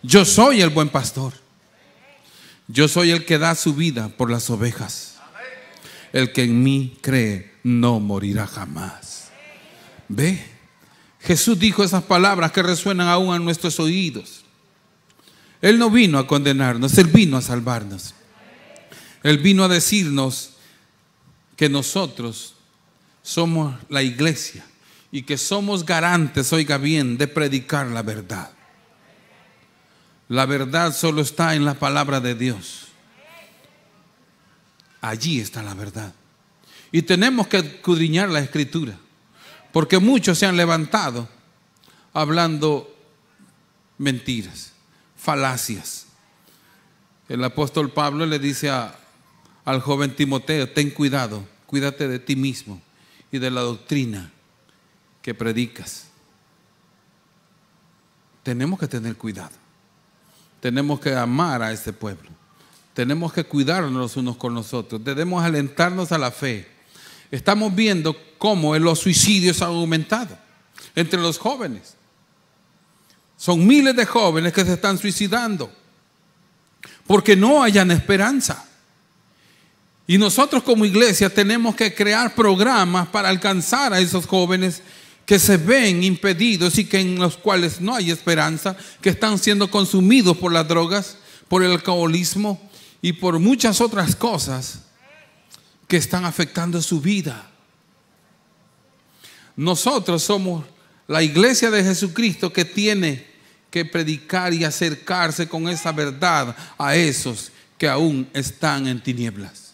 Yo 0.01 0.25
soy 0.25 0.61
el 0.61 0.69
buen 0.69 0.89
pastor. 0.89 1.33
Yo 2.67 2.87
soy 2.87 3.11
el 3.11 3.25
que 3.25 3.37
da 3.37 3.53
su 3.53 3.75
vida 3.75 4.09
por 4.09 4.31
las 4.31 4.49
ovejas. 4.49 5.19
El 6.13 6.31
que 6.31 6.43
en 6.43 6.63
mí 6.63 6.97
cree 7.01 7.53
no 7.63 7.99
morirá 7.99 8.47
jamás. 8.47 9.29
Ve, 10.07 10.43
Jesús 11.23 11.59
dijo 11.59 11.83
esas 11.83 12.03
palabras 12.03 12.51
que 12.51 12.63
resuenan 12.63 13.07
aún 13.07 13.35
en 13.35 13.43
nuestros 13.43 13.79
oídos. 13.79 14.43
Él 15.61 15.77
no 15.77 15.89
vino 15.89 16.17
a 16.17 16.27
condenarnos, 16.27 16.97
Él 16.97 17.07
vino 17.07 17.37
a 17.37 17.41
salvarnos. 17.41 18.15
Él 19.23 19.37
vino 19.37 19.63
a 19.63 19.67
decirnos 19.67 20.53
que 21.55 21.69
nosotros 21.69 22.55
somos 23.21 23.75
la 23.87 24.01
iglesia 24.01 24.65
y 25.11 25.23
que 25.23 25.37
somos 25.37 25.85
garantes, 25.85 26.51
oiga 26.53 26.77
bien, 26.77 27.17
de 27.17 27.27
predicar 27.27 27.87
la 27.87 28.01
verdad. 28.01 28.51
La 30.27 30.45
verdad 30.45 30.95
solo 30.95 31.21
está 31.21 31.55
en 31.55 31.65
la 31.65 31.75
palabra 31.75 32.19
de 32.19 32.33
Dios. 32.33 32.87
Allí 35.01 35.39
está 35.39 35.61
la 35.61 35.73
verdad. 35.73 36.13
Y 36.91 37.03
tenemos 37.03 37.47
que 37.47 37.57
escudriñar 37.57 38.29
la 38.29 38.39
escritura, 38.39 38.97
porque 39.71 39.99
muchos 39.99 40.37
se 40.37 40.45
han 40.45 40.57
levantado 40.57 41.27
hablando 42.13 42.93
mentiras, 43.97 44.73
falacias. 45.15 46.07
El 47.29 47.43
apóstol 47.43 47.91
Pablo 47.91 48.25
le 48.25 48.39
dice 48.39 48.69
al 48.69 49.81
joven 49.81 50.15
Timoteo, 50.15 50.69
ten 50.69 50.89
cuidado, 50.89 51.45
cuídate 51.65 52.07
de 52.07 52.19
ti 52.19 52.35
mismo 52.35 52.81
y 53.31 53.39
de 53.39 53.51
la 53.51 53.61
doctrina 53.61 54.31
que 55.21 55.33
predicas. 55.33 56.07
Tenemos 58.43 58.79
que 58.79 58.87
tener 58.87 59.15
cuidado. 59.15 59.61
Tenemos 60.59 60.99
que 60.99 61.15
amar 61.15 61.61
a 61.61 61.71
este 61.71 61.91
pueblo. 61.91 62.29
tenemos 62.93 63.31
que 63.31 63.45
cuidarnos 63.45 64.17
unos 64.17 64.35
con 64.35 64.53
nosotros, 64.53 65.01
debemos 65.03 65.43
alentarnos 65.43 66.11
a 66.11 66.17
la 66.17 66.29
fe. 66.29 66.67
Estamos 67.31 67.73
viendo 67.73 68.15
cómo 68.37 68.77
los 68.77 68.99
suicidios 68.99 69.61
han 69.61 69.69
aumentado 69.69 70.37
entre 70.95 71.19
los 71.19 71.37
jóvenes. 71.37 71.95
Son 73.37 73.65
miles 73.65 73.95
de 73.95 74.05
jóvenes 74.05 74.51
que 74.51 74.65
se 74.65 74.73
están 74.73 74.97
suicidando 74.97 75.71
porque 77.07 77.35
no 77.35 77.63
hayan 77.63 77.89
esperanza. 77.89 78.65
Y 80.05 80.17
nosotros 80.17 80.61
como 80.63 80.85
iglesia 80.85 81.33
tenemos 81.33 81.75
que 81.75 81.95
crear 81.95 82.35
programas 82.35 83.07
para 83.07 83.29
alcanzar 83.29 83.93
a 83.93 83.99
esos 83.99 84.25
jóvenes 84.25 84.81
que 85.25 85.39
se 85.39 85.55
ven 85.55 86.03
impedidos 86.03 86.77
y 86.77 86.85
que 86.85 86.99
en 86.99 87.17
los 87.17 87.37
cuales 87.37 87.79
no 87.79 87.95
hay 87.95 88.11
esperanza, 88.11 88.75
que 89.01 89.09
están 89.09 89.37
siendo 89.37 89.71
consumidos 89.71 90.35
por 90.35 90.51
las 90.51 90.67
drogas, 90.67 91.17
por 91.47 91.63
el 91.63 91.71
alcoholismo 91.71 92.69
y 93.01 93.13
por 93.13 93.39
muchas 93.39 93.79
otras 93.79 94.15
cosas 94.15 94.81
que 95.91 95.97
están 95.97 96.23
afectando 96.23 96.81
su 96.81 97.01
vida. 97.01 97.51
Nosotros 99.57 100.23
somos 100.23 100.63
la 101.05 101.21
iglesia 101.21 101.69
de 101.69 101.83
Jesucristo 101.83 102.53
que 102.53 102.63
tiene 102.63 103.27
que 103.69 103.83
predicar 103.83 104.53
y 104.53 104.63
acercarse 104.63 105.49
con 105.49 105.67
esa 105.67 105.91
verdad 105.91 106.55
a 106.77 106.95
esos 106.95 107.51
que 107.77 107.89
aún 107.89 108.25
están 108.31 108.87
en 108.87 109.03
tinieblas. 109.03 109.73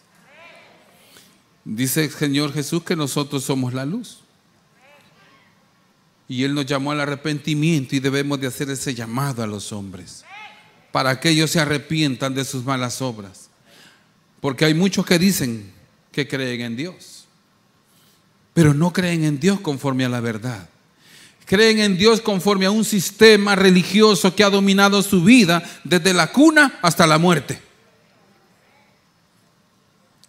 Dice 1.64 2.06
el 2.06 2.12
Señor 2.12 2.52
Jesús 2.52 2.82
que 2.82 2.96
nosotros 2.96 3.44
somos 3.44 3.76
la 3.76 3.86
luz. 3.86 4.22
Y 6.28 6.46
Él 6.46 6.56
nos 6.56 6.66
llamó 6.66 6.94
al 6.94 7.02
arrepentimiento 7.02 7.96
y 7.96 8.00
debemos 8.00 8.40
de 8.40 8.48
hacer 8.48 8.72
ese 8.72 8.96
llamado 8.96 9.44
a 9.44 9.46
los 9.46 9.72
hombres 9.72 10.26
para 10.92 11.20
que 11.20 11.30
ellos 11.30 11.52
se 11.52 11.60
arrepientan 11.60 12.34
de 12.34 12.44
sus 12.44 12.64
malas 12.66 13.04
obras. 13.04 13.52
Porque 14.42 14.66
hay 14.66 14.74
muchos 14.74 15.06
que 15.06 15.20
dicen 15.20 15.77
que 16.18 16.28
creen 16.28 16.62
en 16.62 16.76
Dios, 16.76 17.26
pero 18.56 18.74
no 18.74 18.92
creen 18.92 19.24
en 19.24 19.40
Dios 19.40 19.60
conforme 19.60 20.04
a 20.04 20.10
la 20.10 20.20
verdad. 20.20 20.68
Creen 21.46 21.78
en 21.78 21.96
Dios 21.96 22.22
conforme 22.22 22.66
a 22.66 22.72
un 22.72 22.84
sistema 22.84 23.56
religioso 23.56 24.34
que 24.34 24.44
ha 24.44 24.50
dominado 24.50 25.04
su 25.04 25.24
vida 25.24 25.64
desde 25.84 26.16
la 26.16 26.32
cuna 26.32 26.80
hasta 26.82 27.06
la 27.06 27.20
muerte. 27.20 27.62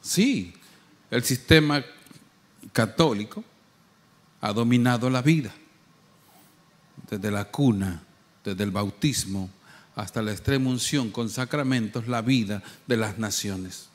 Sí, 0.03 0.53
el 1.11 1.25
sistema 1.25 1.83
católico 2.75 3.43
ha 4.43 4.53
dominado 4.53 5.09
la 5.09 5.23
vida 5.23 5.55
desde 7.09 7.31
la 7.31 7.47
cuna, 7.47 8.03
desde 8.45 8.63
el 8.63 8.73
bautismo 8.73 9.49
hasta 9.95 10.21
la 10.21 10.33
extrema 10.33 10.69
unción 10.69 11.11
con 11.11 11.31
sacramentos, 11.31 12.09
la 12.09 12.21
vida 12.21 12.63
de 12.87 12.99
las 12.99 13.19
naciones. 13.19 13.88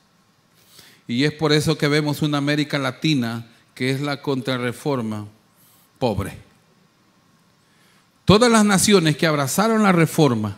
Y 1.07 1.25
es 1.25 1.33
por 1.33 1.51
eso 1.51 1.77
que 1.77 1.87
vemos 1.87 2.21
una 2.21 2.37
América 2.37 2.77
Latina 2.77 3.47
que 3.75 3.91
es 3.91 4.01
la 4.01 4.21
contrarreforma 4.21 5.27
pobre. 5.99 6.37
Todas 8.25 8.51
las 8.51 8.63
naciones 8.63 9.17
que 9.17 9.27
abrazaron 9.27 9.83
la 9.83 9.91
reforma 9.91 10.57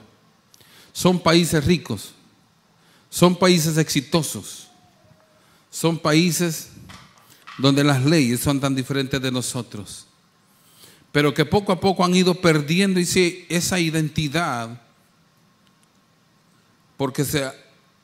son 0.91 1.19
países 1.19 1.65
ricos, 1.65 2.13
son 3.09 3.35
países 3.35 3.77
exitosos, 3.77 4.69
son 5.71 5.97
países 5.97 6.69
donde 7.57 7.83
las 7.83 8.03
leyes 8.05 8.39
son 8.39 8.59
tan 8.59 8.75
diferentes 8.75 9.21
de 9.21 9.31
nosotros 9.31 10.05
pero 11.15 11.33
que 11.33 11.45
poco 11.45 11.71
a 11.71 11.79
poco 11.79 12.03
han 12.03 12.13
ido 12.13 12.35
perdiendo 12.41 12.99
esa 12.99 13.79
identidad 13.79 14.81
porque 16.97 17.23
se 17.23 17.49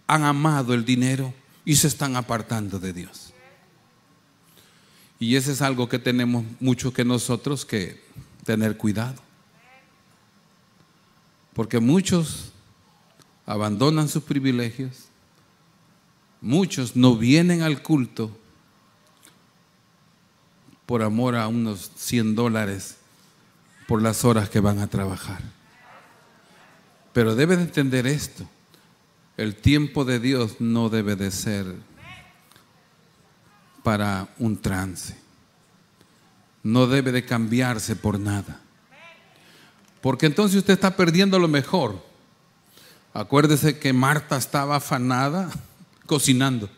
han 0.08 0.24
amado 0.24 0.74
el 0.74 0.86
dinero 0.86 1.34
y 1.66 1.76
se 1.76 1.88
están 1.88 2.16
apartando 2.16 2.80
de 2.80 2.94
Dios. 2.94 3.34
Y 5.20 5.36
ese 5.36 5.52
es 5.52 5.62
algo 5.62 5.88
que 5.88 6.00
tenemos 6.00 6.44
mucho 6.60 6.94
que 6.94 7.06
nosotros 7.06 7.66
que 7.66 8.02
tener 8.44 8.78
cuidado. 8.78 9.22
Porque 11.54 11.80
muchos 11.80 12.52
abandonan 13.46 14.10
sus 14.10 14.24
privilegios, 14.24 15.06
muchos 16.40 16.96
no 16.96 17.16
vienen 17.16 17.62
al 17.62 17.84
culto 17.84 18.36
por 20.86 21.04
amor 21.04 21.36
a 21.36 21.48
unos 21.48 21.92
100 21.96 22.36
dólares 22.36 22.98
por 23.88 24.02
las 24.02 24.26
horas 24.26 24.50
que 24.50 24.60
van 24.60 24.80
a 24.80 24.88
trabajar. 24.88 25.42
Pero 27.14 27.36
debe 27.36 27.58
de 27.58 27.64
entender 27.64 28.08
esto. 28.08 28.48
El 29.42 29.56
tiempo 29.56 30.06
de 30.06 30.20
Dios 30.20 30.58
no 30.60 30.90
debe 30.90 31.16
de 31.16 31.32
ser 31.32 31.66
para 33.82 34.30
un 34.38 34.56
trance. 34.62 35.18
No 36.62 36.86
debe 36.86 37.12
de 37.12 37.26
cambiarse 37.26 37.96
por 37.96 38.20
nada. 38.20 38.62
Porque 40.00 40.28
entonces 40.28 40.60
usted 40.60 40.76
está 40.76 40.96
perdiendo 40.96 41.40
lo 41.40 41.48
mejor. 41.48 42.06
Acuérdese 43.16 43.80
que 43.80 43.94
Marta 43.94 44.38
estaba 44.38 44.76
afanada 44.76 45.50
cocinando, 46.06 46.70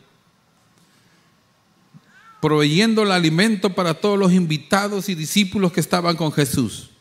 proveyendo 2.40 3.04
el 3.04 3.12
alimento 3.12 3.76
para 3.76 3.94
todos 3.94 4.18
los 4.18 4.32
invitados 4.32 5.10
y 5.10 5.16
discípulos 5.16 5.74
que 5.74 5.82
estaban 5.82 6.16
con 6.16 6.32
Jesús. 6.32 6.92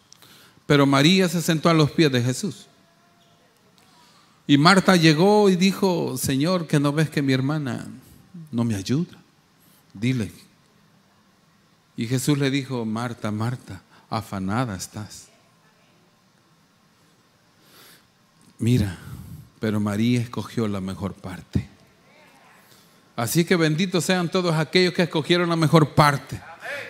Pero 0.66 0.86
María 0.86 1.28
se 1.28 1.40
sentó 1.40 1.68
a 1.68 1.74
los 1.74 1.92
pies 1.92 2.10
de 2.10 2.20
Jesús. 2.20 2.66
Y 4.52 4.58
Marta 4.58 4.96
llegó 4.96 5.48
y 5.48 5.56
dijo, 5.56 6.18
Señor, 6.18 6.66
que 6.66 6.78
no 6.78 6.92
ves 6.92 7.08
que 7.08 7.22
mi 7.22 7.32
hermana 7.32 7.86
no 8.50 8.64
me 8.64 8.74
ayuda. 8.74 9.16
Dile. 9.94 10.30
Y 11.96 12.06
Jesús 12.06 12.36
le 12.36 12.50
dijo, 12.50 12.84
Marta, 12.84 13.30
Marta, 13.30 13.80
afanada 14.10 14.76
estás. 14.76 15.28
Mira, 18.58 18.98
pero 19.58 19.80
María 19.80 20.20
escogió 20.20 20.68
la 20.68 20.82
mejor 20.82 21.14
parte. 21.14 21.66
Así 23.16 23.46
que 23.46 23.56
benditos 23.56 24.04
sean 24.04 24.30
todos 24.30 24.54
aquellos 24.54 24.92
que 24.92 25.04
escogieron 25.04 25.48
la 25.48 25.56
mejor 25.56 25.94
parte 25.94 26.38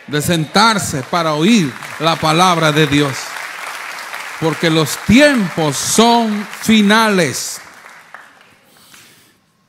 de 0.09 0.21
sentarse 0.21 1.05
para 1.05 1.35
oír 1.35 1.73
la 2.01 2.17
palabra 2.17 2.73
de 2.73 2.89
Dios 2.89 3.17
porque 4.43 4.69
los 4.69 4.99
tiempos 5.07 5.77
son 5.77 6.45
finales. 6.63 7.61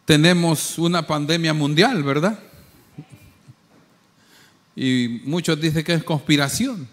Tenemos 0.04 0.80
una 0.80 1.06
pandemia 1.06 1.54
mundial, 1.54 2.02
¿verdad? 2.02 2.40
Y 4.76 5.22
muchos 5.26 5.62
dicen 5.62 5.84
que 5.84 5.94
es 5.94 6.04
conspiración. 6.04 6.88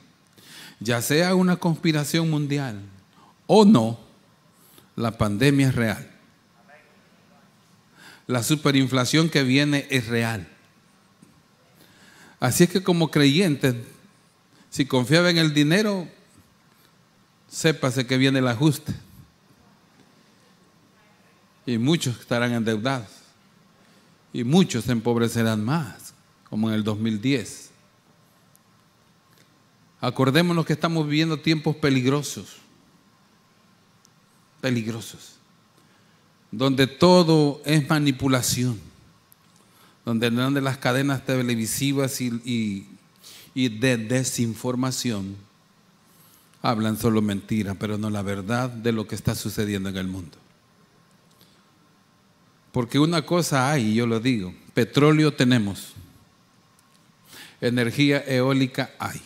Ya 0.78 1.00
sea 1.00 1.34
una 1.34 1.56
conspiración 1.56 2.28
mundial 2.28 2.82
o 3.46 3.64
no, 3.64 3.98
la 4.94 5.16
pandemia 5.16 5.68
es 5.68 5.74
real. 5.74 6.10
La 8.26 8.42
superinflación 8.42 9.30
que 9.30 9.42
viene 9.42 9.86
es 9.88 10.06
real. 10.06 10.46
Así 12.40 12.64
es 12.64 12.70
que 12.70 12.82
como 12.82 13.10
creyentes, 13.10 13.74
si 14.68 14.84
confiaba 14.84 15.30
en 15.30 15.38
el 15.38 15.54
dinero, 15.54 16.06
sépase 17.50 18.06
que 18.06 18.16
viene 18.16 18.38
el 18.38 18.48
ajuste. 18.48 18.94
Y 21.66 21.76
muchos 21.76 22.20
estarán 22.20 22.52
endeudados. 22.52 23.08
Y 24.32 24.44
muchos 24.44 24.84
se 24.84 24.92
empobrecerán 24.92 25.62
más, 25.64 26.14
como 26.48 26.68
en 26.68 26.76
el 26.76 26.84
2010. 26.84 27.70
Acordémonos 30.00 30.64
que 30.64 30.72
estamos 30.72 31.04
viviendo 31.06 31.38
tiempos 31.40 31.76
peligrosos. 31.76 32.56
Peligrosos. 34.60 35.36
Donde 36.52 36.86
todo 36.86 37.60
es 37.64 37.88
manipulación. 37.88 38.80
Donde, 40.04 40.30
donde 40.30 40.60
las 40.60 40.78
cadenas 40.78 41.26
televisivas 41.26 42.20
y, 42.20 42.88
y 43.54 43.68
de 43.68 43.96
desinformación 43.98 45.49
hablan 46.62 46.96
solo 46.96 47.22
mentira, 47.22 47.74
pero 47.74 47.98
no 47.98 48.10
la 48.10 48.22
verdad 48.22 48.68
de 48.68 48.92
lo 48.92 49.06
que 49.06 49.14
está 49.14 49.34
sucediendo 49.34 49.88
en 49.88 49.96
el 49.96 50.06
mundo. 50.06 50.36
Porque 52.72 52.98
una 52.98 53.22
cosa 53.22 53.70
hay, 53.70 53.94
yo 53.94 54.06
lo 54.06 54.20
digo, 54.20 54.54
petróleo 54.74 55.34
tenemos, 55.34 55.94
energía 57.60 58.22
eólica 58.26 58.90
hay, 58.98 59.20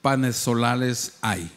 panes 0.00 0.36
solares 0.36 1.16
hay, 1.22 1.50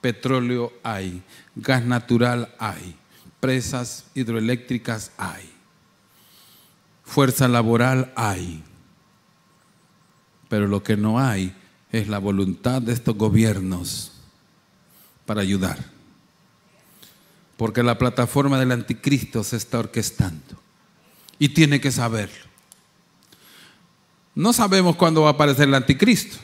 petróleo 0.00 0.72
hay, 0.82 1.22
gas 1.56 1.84
natural 1.84 2.54
hay, 2.58 2.94
presas 3.40 4.04
hidroeléctricas 4.14 5.10
hay, 5.16 5.50
fuerza 7.02 7.48
laboral 7.48 8.12
hay, 8.14 8.62
pero 10.48 10.68
lo 10.68 10.82
que 10.82 10.96
no 10.96 11.18
hay 11.18 11.56
es 11.90 12.06
la 12.06 12.18
voluntad 12.18 12.80
de 12.82 12.92
estos 12.92 13.16
gobiernos 13.16 14.09
para 15.30 15.42
ayudar. 15.42 15.78
Porque 17.56 17.84
la 17.84 17.96
plataforma 17.96 18.58
del 18.58 18.72
anticristo 18.72 19.44
se 19.44 19.58
está 19.58 19.78
orquestando. 19.78 20.60
Y 21.38 21.50
tiene 21.50 21.80
que 21.80 21.92
saberlo. 21.92 22.46
No 24.34 24.52
sabemos 24.52 24.96
cuándo 24.96 25.22
va 25.22 25.28
a 25.28 25.32
aparecer 25.34 25.68
el 25.68 25.76
anticristo. 25.76 26.36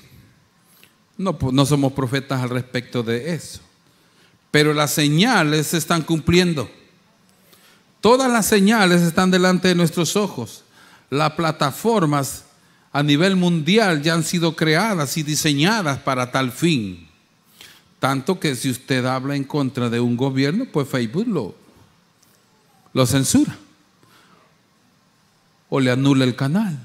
No, 1.19 1.37
pues, 1.37 1.53
no 1.53 1.67
somos 1.67 1.95
profetas 1.95 2.41
al 2.41 2.51
respecto 2.51 3.03
de 3.03 3.35
eso. 3.35 3.59
Pero 4.53 4.73
las 4.73 4.93
señales 4.93 5.67
se 5.67 5.79
están 5.79 6.03
cumpliendo. 6.03 6.71
Todas 8.01 8.31
las 8.31 8.47
señales 8.47 9.03
están 9.03 9.33
delante 9.33 9.67
de 9.67 9.75
nuestros 9.75 10.15
ojos. 10.15 10.63
Las 11.11 11.33
plataformas 11.33 12.45
a 12.93 13.03
nivel 13.03 13.35
mundial 13.35 14.01
ya 14.01 14.15
han 14.15 14.23
sido 14.23 14.55
creadas 14.55 15.17
y 15.17 15.25
diseñadas 15.25 15.99
para 15.99 16.31
tal 16.31 16.53
fin. 16.53 17.06
Tanto 17.99 18.39
que 18.39 18.55
si 18.55 18.71
usted 18.71 19.05
habla 19.05 19.37
en 19.37 19.45
contra 19.45 19.89
de 19.89 20.01
un 20.01 20.17
gobierno, 20.17 20.67
pues 20.67 20.89
Facebook 20.89 21.27
lo, 21.27 21.55
lo 22.93 23.07
censura 23.07 23.57
o 25.69 25.81
le 25.81 25.91
anula 25.91 26.25
el 26.25 26.37
canal. 26.37 26.79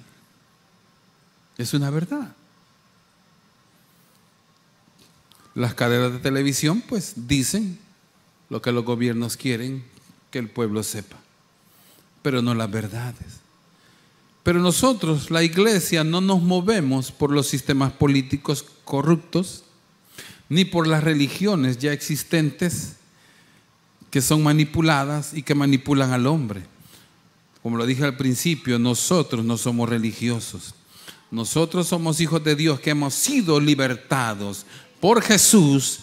Es 1.58 1.74
una 1.74 1.90
verdad. 1.90 2.36
Las 5.54 5.74
cadenas 5.74 6.14
de 6.14 6.20
televisión 6.20 6.82
pues 6.82 7.14
dicen 7.28 7.78
lo 8.50 8.62
que 8.62 8.72
los 8.72 8.86
gobiernos 8.86 9.38
quieren 9.38 9.84
que 10.32 10.40
el 10.40 10.50
pueblo 10.50 10.82
sepa, 10.82 11.18
pero 12.22 12.42
no 12.42 12.56
las 12.56 12.72
verdades. 12.72 13.42
Pero 14.44 14.60
nosotros, 14.60 15.30
la 15.30 15.44
iglesia, 15.44 16.04
no 16.04 16.20
nos 16.20 16.42
movemos 16.42 17.12
por 17.12 17.32
los 17.32 17.48
sistemas 17.48 17.92
políticos 17.92 18.66
corruptos, 18.86 19.64
ni 20.52 20.66
por 20.66 20.86
las 20.86 21.02
religiones 21.02 21.78
ya 21.78 21.94
existentes 21.94 22.98
que 24.10 24.22
son 24.22 24.44
manipuladas 24.44 25.34
y 25.34 25.44
que 25.44 25.56
manipulan 25.56 26.12
al 26.12 26.28
hombre. 26.28 26.64
Como 27.64 27.78
lo 27.78 27.86
dije 27.86 28.04
al 28.04 28.18
principio, 28.18 28.78
nosotros 28.78 29.46
no 29.46 29.58
somos 29.58 29.88
religiosos. 29.88 30.76
Nosotros 31.32 31.88
somos 31.88 32.20
hijos 32.20 32.44
de 32.44 32.58
Dios 32.58 32.82
que 32.82 32.90
hemos 32.90 33.14
sido 33.14 33.62
libertados 33.62 34.66
por 35.00 35.22
Jesús 35.22 36.00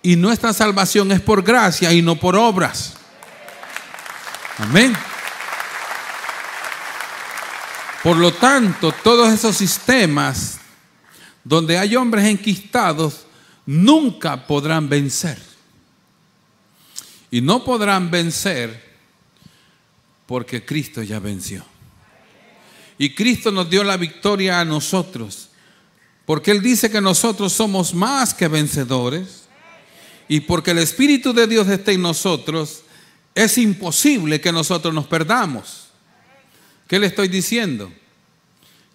y 0.00 0.14
nuestra 0.14 0.52
salvación 0.52 1.10
es 1.10 1.20
por 1.20 1.42
gracia 1.42 1.92
y 1.92 2.00
no 2.00 2.14
por 2.14 2.36
obras. 2.36 2.94
Amén. 4.58 4.92
Por 8.04 8.16
lo 8.16 8.32
tanto, 8.32 8.94
todos 9.02 9.32
esos 9.32 9.56
sistemas 9.56 10.58
donde 11.42 11.76
hay 11.76 11.96
hombres 11.96 12.26
enquistados 12.26 13.24
nunca 13.68 14.46
podrán 14.46 14.88
vencer. 14.88 15.38
Y 17.30 17.42
no 17.42 17.62
podrán 17.64 18.10
vencer 18.10 18.82
porque 20.26 20.64
Cristo 20.64 21.02
ya 21.02 21.18
venció. 21.18 21.66
Y 22.96 23.14
Cristo 23.14 23.52
nos 23.52 23.68
dio 23.68 23.84
la 23.84 23.98
victoria 23.98 24.58
a 24.58 24.64
nosotros. 24.64 25.50
Porque 26.24 26.50
Él 26.50 26.62
dice 26.62 26.90
que 26.90 27.02
nosotros 27.02 27.52
somos 27.52 27.92
más 27.92 28.32
que 28.32 28.48
vencedores. 28.48 29.44
Y 30.28 30.40
porque 30.40 30.70
el 30.70 30.78
Espíritu 30.78 31.34
de 31.34 31.46
Dios 31.46 31.68
está 31.68 31.92
en 31.92 32.00
nosotros, 32.00 32.84
es 33.34 33.58
imposible 33.58 34.40
que 34.40 34.50
nosotros 34.50 34.94
nos 34.94 35.06
perdamos. 35.06 35.88
¿Qué 36.86 36.98
le 36.98 37.06
estoy 37.06 37.28
diciendo? 37.28 37.92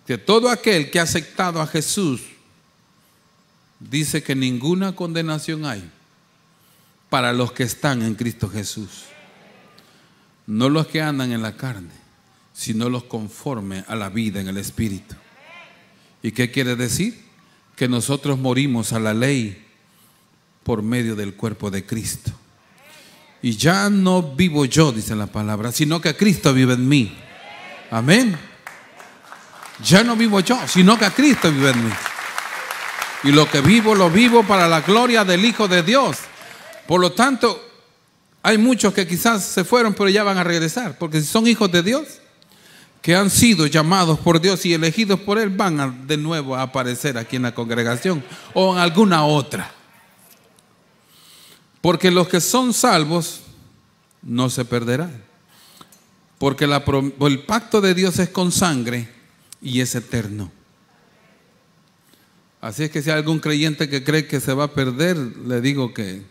Que 0.08 0.18
todo 0.18 0.50
aquel 0.50 0.90
que 0.90 1.00
ha 1.00 1.04
aceptado 1.04 1.62
a 1.62 1.68
Jesús 1.68 2.22
dice 3.90 4.24
que 4.24 4.36
ninguna 4.36 4.96
condenación 4.96 5.66
hay 5.66 5.90
para 7.10 7.34
los 7.34 7.52
que 7.52 7.64
están 7.64 8.02
en 8.02 8.16
Cristo 8.16 8.50
Jesús. 8.50 9.04
No 10.48 10.70
los 10.70 10.88
que 10.88 11.02
andan 11.02 11.32
en 11.32 11.42
la 11.42 11.56
carne, 11.56 11.94
sino 12.54 12.90
los 12.90 13.04
conforme 13.04 13.84
a 13.88 13.96
la 13.96 14.10
vida 14.10 14.42
en 14.42 14.48
el 14.48 14.58
Espíritu. 14.58 15.16
¿Y 16.22 16.32
qué 16.32 16.52
quiere 16.52 16.76
decir? 16.76 17.24
Que 17.76 17.88
nosotros 17.88 18.40
morimos 18.40 18.94
a 18.94 19.00
la 19.00 19.14
ley 19.14 19.66
por 20.64 20.82
medio 20.82 21.16
del 21.16 21.36
cuerpo 21.36 21.70
de 21.70 21.86
Cristo. 21.86 22.32
Y 23.42 23.58
ya 23.58 23.90
no 23.90 24.22
vivo 24.22 24.66
yo, 24.66 24.92
dice 24.92 25.16
la 25.16 25.28
palabra, 25.28 25.72
sino 25.72 26.00
que 26.00 26.16
Cristo 26.16 26.54
vive 26.54 26.74
en 26.74 26.88
mí. 26.88 27.18
Amén. 27.92 28.38
Ya 29.84 30.04
no 30.04 30.16
vivo 30.16 30.40
yo, 30.40 30.60
sino 30.68 30.98
que 30.98 31.10
Cristo 31.12 31.52
vive 31.52 31.72
en 31.72 31.86
mí. 31.86 31.92
Y 33.24 33.32
lo 33.32 33.50
que 33.50 33.62
vivo, 33.62 33.96
lo 33.96 34.10
vivo 34.10 34.44
para 34.44 34.68
la 34.68 34.82
gloria 34.82 35.24
del 35.24 35.46
Hijo 35.46 35.68
de 35.68 35.82
Dios. 35.82 36.18
Por 36.88 37.00
lo 37.00 37.14
tanto, 37.14 37.64
hay 38.42 38.58
muchos 38.58 38.94
que 38.94 39.08
quizás 39.08 39.44
se 39.46 39.64
fueron, 39.64 39.94
pero 39.94 40.10
ya 40.10 40.24
van 40.24 40.38
a 40.38 40.44
regresar. 40.44 40.98
Porque 40.98 41.22
si 41.22 41.28
son 41.28 41.48
hijos 41.48 41.72
de 41.72 41.82
Dios, 41.82 42.20
que 43.02 43.16
han 43.16 43.30
sido 43.30 43.68
llamados 43.68 44.20
por 44.20 44.42
Dios 44.42 44.66
y 44.66 44.74
elegidos 44.74 45.20
por 45.22 45.38
Él, 45.38 45.50
van 45.50 46.06
de 46.08 46.18
nuevo 46.18 46.56
a 46.56 46.64
aparecer 46.64 47.18
aquí 47.18 47.38
en 47.38 47.44
la 47.44 47.56
congregación 47.56 48.24
o 48.54 48.74
en 48.74 48.80
alguna 48.80 49.26
otra. 49.26 49.72
Porque 51.82 52.12
los 52.12 52.28
que 52.28 52.42
son 52.42 52.74
salvos 52.74 53.42
no 54.22 54.50
se 54.50 54.66
perderán. 54.66 55.24
Porque 56.38 56.66
el 56.66 57.40
pacto 57.46 57.80
de 57.80 57.94
Dios 57.94 58.20
es 58.20 58.30
con 58.30 58.52
sangre 58.52 59.10
y 59.62 59.80
es 59.80 59.96
eterno. 59.96 60.52
Así 62.64 62.84
es 62.84 62.92
que 62.92 63.02
si 63.02 63.10
hay 63.10 63.18
algún 63.18 63.40
creyente 63.40 63.90
que 63.90 64.06
cree 64.06 64.26
que 64.26 64.40
se 64.40 64.54
va 64.54 64.64
a 64.64 64.72
perder, 64.72 65.18
le 65.18 65.60
digo 65.60 65.94
que, 65.94 66.22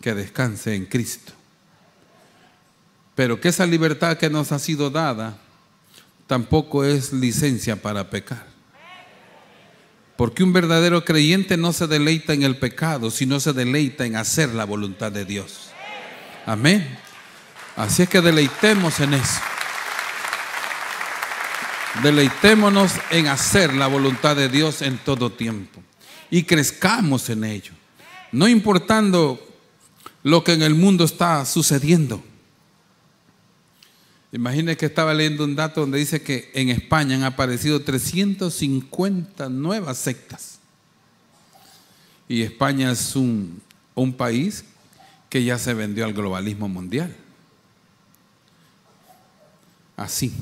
que 0.00 0.14
descanse 0.14 0.74
en 0.74 0.86
Cristo. 0.86 1.34
Pero 3.14 3.38
que 3.38 3.50
esa 3.50 3.66
libertad 3.66 4.16
que 4.16 4.30
nos 4.30 4.50
ha 4.50 4.58
sido 4.58 4.88
dada 4.88 5.36
tampoco 6.26 6.86
es 6.86 7.12
licencia 7.12 7.76
para 7.76 8.08
pecar. 8.08 8.46
Porque 10.16 10.42
un 10.42 10.54
verdadero 10.54 11.04
creyente 11.04 11.58
no 11.58 11.74
se 11.74 11.86
deleita 11.86 12.32
en 12.32 12.44
el 12.44 12.56
pecado, 12.56 13.10
sino 13.10 13.38
se 13.38 13.52
deleita 13.52 14.06
en 14.06 14.16
hacer 14.16 14.54
la 14.54 14.64
voluntad 14.64 15.12
de 15.12 15.26
Dios. 15.26 15.68
Amén. 16.46 16.98
Así 17.76 18.04
es 18.04 18.08
que 18.08 18.22
deleitemos 18.22 19.00
en 19.00 19.12
eso. 19.12 19.51
Deleitémonos 22.02 22.92
en 23.10 23.26
hacer 23.26 23.74
la 23.74 23.86
voluntad 23.86 24.34
de 24.34 24.48
Dios 24.48 24.80
en 24.80 24.98
todo 24.98 25.30
tiempo 25.30 25.82
y 26.30 26.44
crezcamos 26.44 27.28
en 27.28 27.44
ello, 27.44 27.72
no 28.32 28.48
importando 28.48 29.38
lo 30.22 30.42
que 30.42 30.54
en 30.54 30.62
el 30.62 30.74
mundo 30.74 31.04
está 31.04 31.44
sucediendo. 31.44 32.22
Imagine 34.32 34.76
que 34.78 34.86
estaba 34.86 35.12
leyendo 35.12 35.44
un 35.44 35.54
dato 35.54 35.82
donde 35.82 35.98
dice 35.98 36.22
que 36.22 36.50
en 36.54 36.70
España 36.70 37.16
han 37.16 37.24
aparecido 37.24 37.82
350 37.82 39.50
nuevas 39.50 39.98
sectas. 39.98 40.58
Y 42.26 42.40
España 42.40 42.92
es 42.92 43.14
un, 43.14 43.60
un 43.94 44.14
país 44.14 44.64
que 45.28 45.44
ya 45.44 45.58
se 45.58 45.74
vendió 45.74 46.06
al 46.06 46.14
globalismo 46.14 46.66
mundial 46.66 47.14
así. 50.02 50.32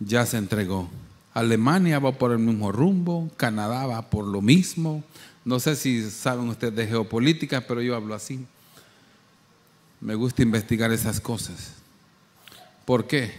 Ya 0.00 0.26
se 0.26 0.38
entregó. 0.38 0.88
Alemania 1.32 1.98
va 1.98 2.12
por 2.12 2.32
el 2.32 2.38
mismo 2.38 2.72
rumbo, 2.72 3.30
Canadá 3.36 3.86
va 3.86 4.10
por 4.10 4.26
lo 4.26 4.42
mismo. 4.42 5.04
No 5.44 5.60
sé 5.60 5.76
si 5.76 6.10
saben 6.10 6.48
ustedes 6.48 6.74
de 6.74 6.86
geopolítica, 6.86 7.60
pero 7.66 7.80
yo 7.82 7.94
hablo 7.94 8.14
así. 8.14 8.44
Me 10.00 10.14
gusta 10.14 10.42
investigar 10.42 10.90
esas 10.92 11.20
cosas. 11.20 11.74
¿Por 12.84 13.06
qué? 13.06 13.32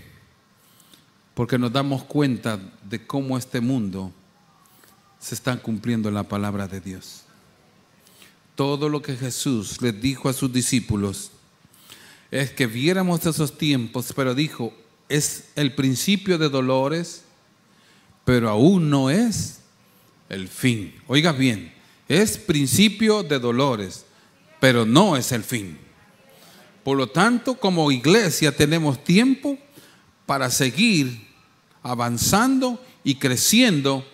Porque 1.34 1.58
nos 1.58 1.74
damos 1.74 2.04
cuenta 2.04 2.60
de 2.88 3.06
cómo 3.06 3.38
este 3.38 3.60
mundo 3.60 4.12
se 5.20 5.36
está 5.36 5.58
cumpliendo 5.58 6.10
la 6.12 6.24
palabra 6.24 6.68
de 6.68 6.80
Dios. 6.80 7.24
Todo 8.56 8.90
lo 8.90 9.02
que 9.02 9.16
Jesús 9.16 9.82
les 9.82 10.00
dijo 10.00 10.30
a 10.30 10.34
sus 10.34 10.52
discípulos 10.54 11.32
es 12.30 12.52
que 12.52 12.68
viéramos 12.68 13.26
esos 13.26 13.58
tiempos, 13.58 14.14
pero 14.16 14.34
dijo, 14.34 14.74
es 15.12 15.50
el 15.56 15.76
principio 15.76 16.38
de 16.38 16.50
dolores, 16.50 17.24
pero 18.24 18.50
aún 18.50 18.90
no 18.90 19.10
es 19.10 19.60
el 20.30 20.48
fin. 20.48 20.96
Oiga 21.08 21.34
bien, 21.34 21.74
es 22.08 22.38
principio 22.38 23.22
de 23.22 23.38
dolores, 23.38 24.06
pero 24.60 24.86
no 24.86 25.18
es 25.18 25.32
el 25.34 25.44
fin. 25.44 25.78
Por 26.84 26.98
lo 26.98 27.08
tanto, 27.08 27.56
como 27.56 27.92
iglesia 27.92 28.56
tenemos 28.56 29.04
tiempo 29.04 29.58
para 30.26 30.50
seguir 30.50 31.28
avanzando 31.84 32.82
y 33.04 33.16
creciendo 33.16 34.06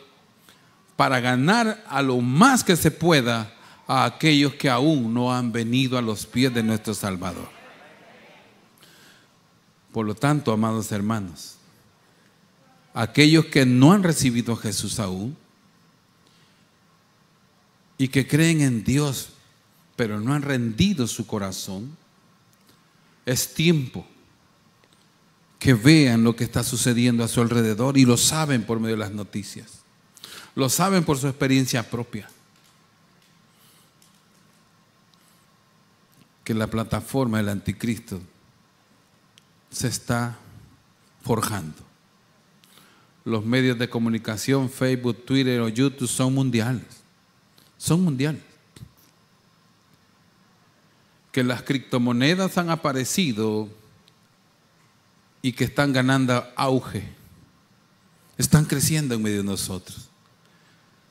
para 0.95 1.19
ganar 1.19 1.83
a 1.87 2.01
lo 2.01 2.19
más 2.21 2.63
que 2.63 2.75
se 2.75 2.89
pueda 2.89 3.53
a 3.87 4.03
aquellos 4.03 4.55
que 4.55 4.69
aún 4.69 5.13
no 5.13 5.33
han 5.33 5.51
venido 5.51 5.97
a 5.97 6.01
los 6.01 6.25
pies 6.25 6.53
de 6.53 6.63
nuestro 6.63 6.93
Salvador. 6.93 7.56
Por 9.91 10.05
lo 10.05 10.15
tanto, 10.15 10.51
amados 10.51 10.91
hermanos, 10.91 11.55
aquellos 12.93 13.45
que 13.45 13.65
no 13.65 13.91
han 13.93 14.03
recibido 14.03 14.53
a 14.53 14.57
Jesús 14.57 14.99
aún 14.99 15.37
y 17.97 18.07
que 18.07 18.27
creen 18.27 18.61
en 18.61 18.83
Dios, 18.83 19.29
pero 19.95 20.19
no 20.19 20.33
han 20.33 20.41
rendido 20.41 21.07
su 21.07 21.25
corazón, 21.27 21.95
Es 23.25 23.53
tiempo 23.53 24.07
que 25.59 25.73
vean 25.73 26.23
lo 26.23 26.33
que 26.35 26.45
está 26.45 26.63
sucediendo 26.63 27.25
a 27.25 27.27
su 27.27 27.41
alrededor 27.41 27.97
y 27.97 28.05
lo 28.05 28.15
saben 28.15 28.63
por 28.63 28.79
medio 28.79 28.95
de 28.95 29.01
las 29.01 29.11
noticias. 29.11 29.79
Lo 30.55 30.69
saben 30.69 31.03
por 31.03 31.17
su 31.17 31.27
experiencia 31.27 31.83
propia. 31.89 32.29
Que 36.45 36.53
la 36.53 36.67
plataforma 36.67 37.39
del 37.39 37.49
anticristo 37.49 38.21
se 39.69 39.87
está 39.87 40.37
forjando. 41.23 41.75
Los 43.25 43.45
medios 43.45 43.77
de 43.77 43.89
comunicación, 43.89 44.69
Facebook, 44.69 45.25
Twitter 45.25 45.59
o 45.59 45.67
YouTube 45.67 46.07
son 46.07 46.33
mundiales. 46.33 46.85
Son 47.77 48.01
mundiales. 48.01 48.41
Que 51.31 51.43
las 51.43 51.61
criptomonedas 51.61 52.57
han 52.57 52.69
aparecido 52.69 53.67
y 55.41 55.51
que 55.51 55.65
están 55.65 55.93
ganando 55.93 56.43
auge. 56.55 57.03
Están 58.37 58.65
creciendo 58.65 59.15
en 59.15 59.21
medio 59.21 59.37
de 59.37 59.43
nosotros. 59.43 60.09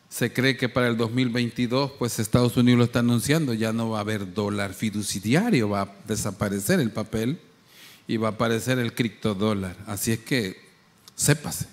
Se 0.09 0.33
cree 0.33 0.57
que 0.57 0.69
para 0.69 0.89
el 0.89 0.97
2022, 0.97 1.93
pues 1.99 2.19
Estados 2.19 2.57
Unidos 2.57 2.79
lo 2.79 2.85
está 2.85 3.01
anunciando, 3.01 3.53
ya 3.53 3.73
no 3.73 3.91
va 3.91 3.99
a 3.99 4.01
haber 4.01 4.33
dólar 4.33 4.73
fiduciario, 4.73 5.69
va 5.69 5.83
a 5.83 5.95
desaparecer 6.07 6.81
el 6.81 6.91
papel 6.91 7.41
y 8.07 8.17
va 8.17 8.29
a 8.29 8.31
aparecer 8.33 8.79
el 8.79 8.95
criptodólar. 8.95 9.77
Así 9.87 10.13
es 10.13 10.21
que 10.21 10.61
sépase 11.15 11.67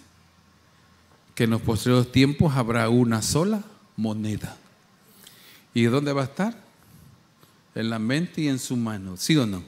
que 1.35 1.45
en 1.45 1.51
los 1.51 1.61
posteriores 1.61 2.11
tiempos 2.11 2.55
habrá 2.55 2.89
una 2.89 3.21
sola 3.21 3.63
moneda. 3.95 4.57
¿Y 5.73 5.83
dónde 5.85 6.13
va 6.13 6.21
a 6.21 6.25
estar? 6.25 6.55
En 7.75 7.89
la 7.89 7.99
mente 7.99 8.41
y 8.41 8.47
en 8.47 8.59
su 8.59 8.77
mano, 8.77 9.17
¿sí 9.17 9.35
o 9.37 9.45
no? 9.45 9.63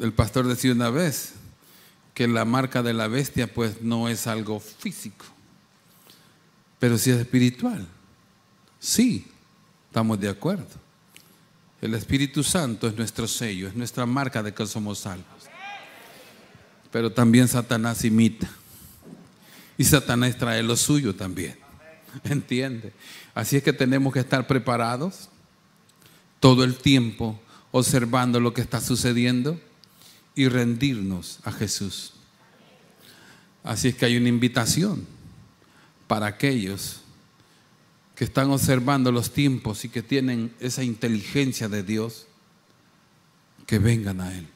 El 0.00 0.12
pastor 0.12 0.46
decía 0.46 0.72
una 0.72 0.90
vez 0.90 1.34
que 2.14 2.26
la 2.28 2.44
marca 2.44 2.82
de 2.82 2.94
la 2.94 3.08
bestia 3.08 3.52
pues 3.52 3.82
no 3.82 4.08
es 4.08 4.26
algo 4.26 4.60
físico, 4.60 5.26
pero 6.78 6.96
sí 6.96 7.10
es 7.10 7.18
espiritual. 7.18 7.86
Sí, 8.78 9.26
estamos 9.88 10.18
de 10.18 10.28
acuerdo. 10.28 10.66
El 11.80 11.94
Espíritu 11.94 12.44
Santo 12.44 12.86
es 12.88 12.96
nuestro 12.96 13.26
sello, 13.26 13.68
es 13.68 13.74
nuestra 13.74 14.04
marca 14.04 14.42
de 14.42 14.52
que 14.52 14.66
somos 14.66 14.98
salvos. 14.98 15.48
Pero 16.92 17.12
también 17.12 17.48
Satanás 17.48 18.04
imita. 18.04 18.50
Y 19.78 19.84
Satanás 19.84 20.36
trae 20.36 20.62
lo 20.62 20.76
suyo 20.76 21.14
también. 21.14 21.56
¿Entiende? 22.24 22.92
Así 23.34 23.56
es 23.56 23.62
que 23.62 23.72
tenemos 23.72 24.12
que 24.12 24.20
estar 24.20 24.46
preparados 24.46 25.30
todo 26.38 26.64
el 26.64 26.76
tiempo 26.76 27.40
observando 27.70 28.40
lo 28.40 28.52
que 28.52 28.60
está 28.60 28.80
sucediendo 28.80 29.60
y 30.34 30.48
rendirnos 30.48 31.38
a 31.44 31.52
Jesús. 31.52 32.12
Así 33.62 33.88
es 33.88 33.94
que 33.94 34.06
hay 34.06 34.16
una 34.16 34.28
invitación 34.28 35.06
para 36.06 36.26
aquellos 36.26 36.99
que 38.20 38.24
están 38.24 38.50
observando 38.50 39.10
los 39.10 39.32
tiempos 39.32 39.86
y 39.86 39.88
que 39.88 40.02
tienen 40.02 40.54
esa 40.60 40.84
inteligencia 40.84 41.70
de 41.70 41.82
Dios, 41.82 42.26
que 43.64 43.78
vengan 43.78 44.20
a 44.20 44.36
Él. 44.36 44.46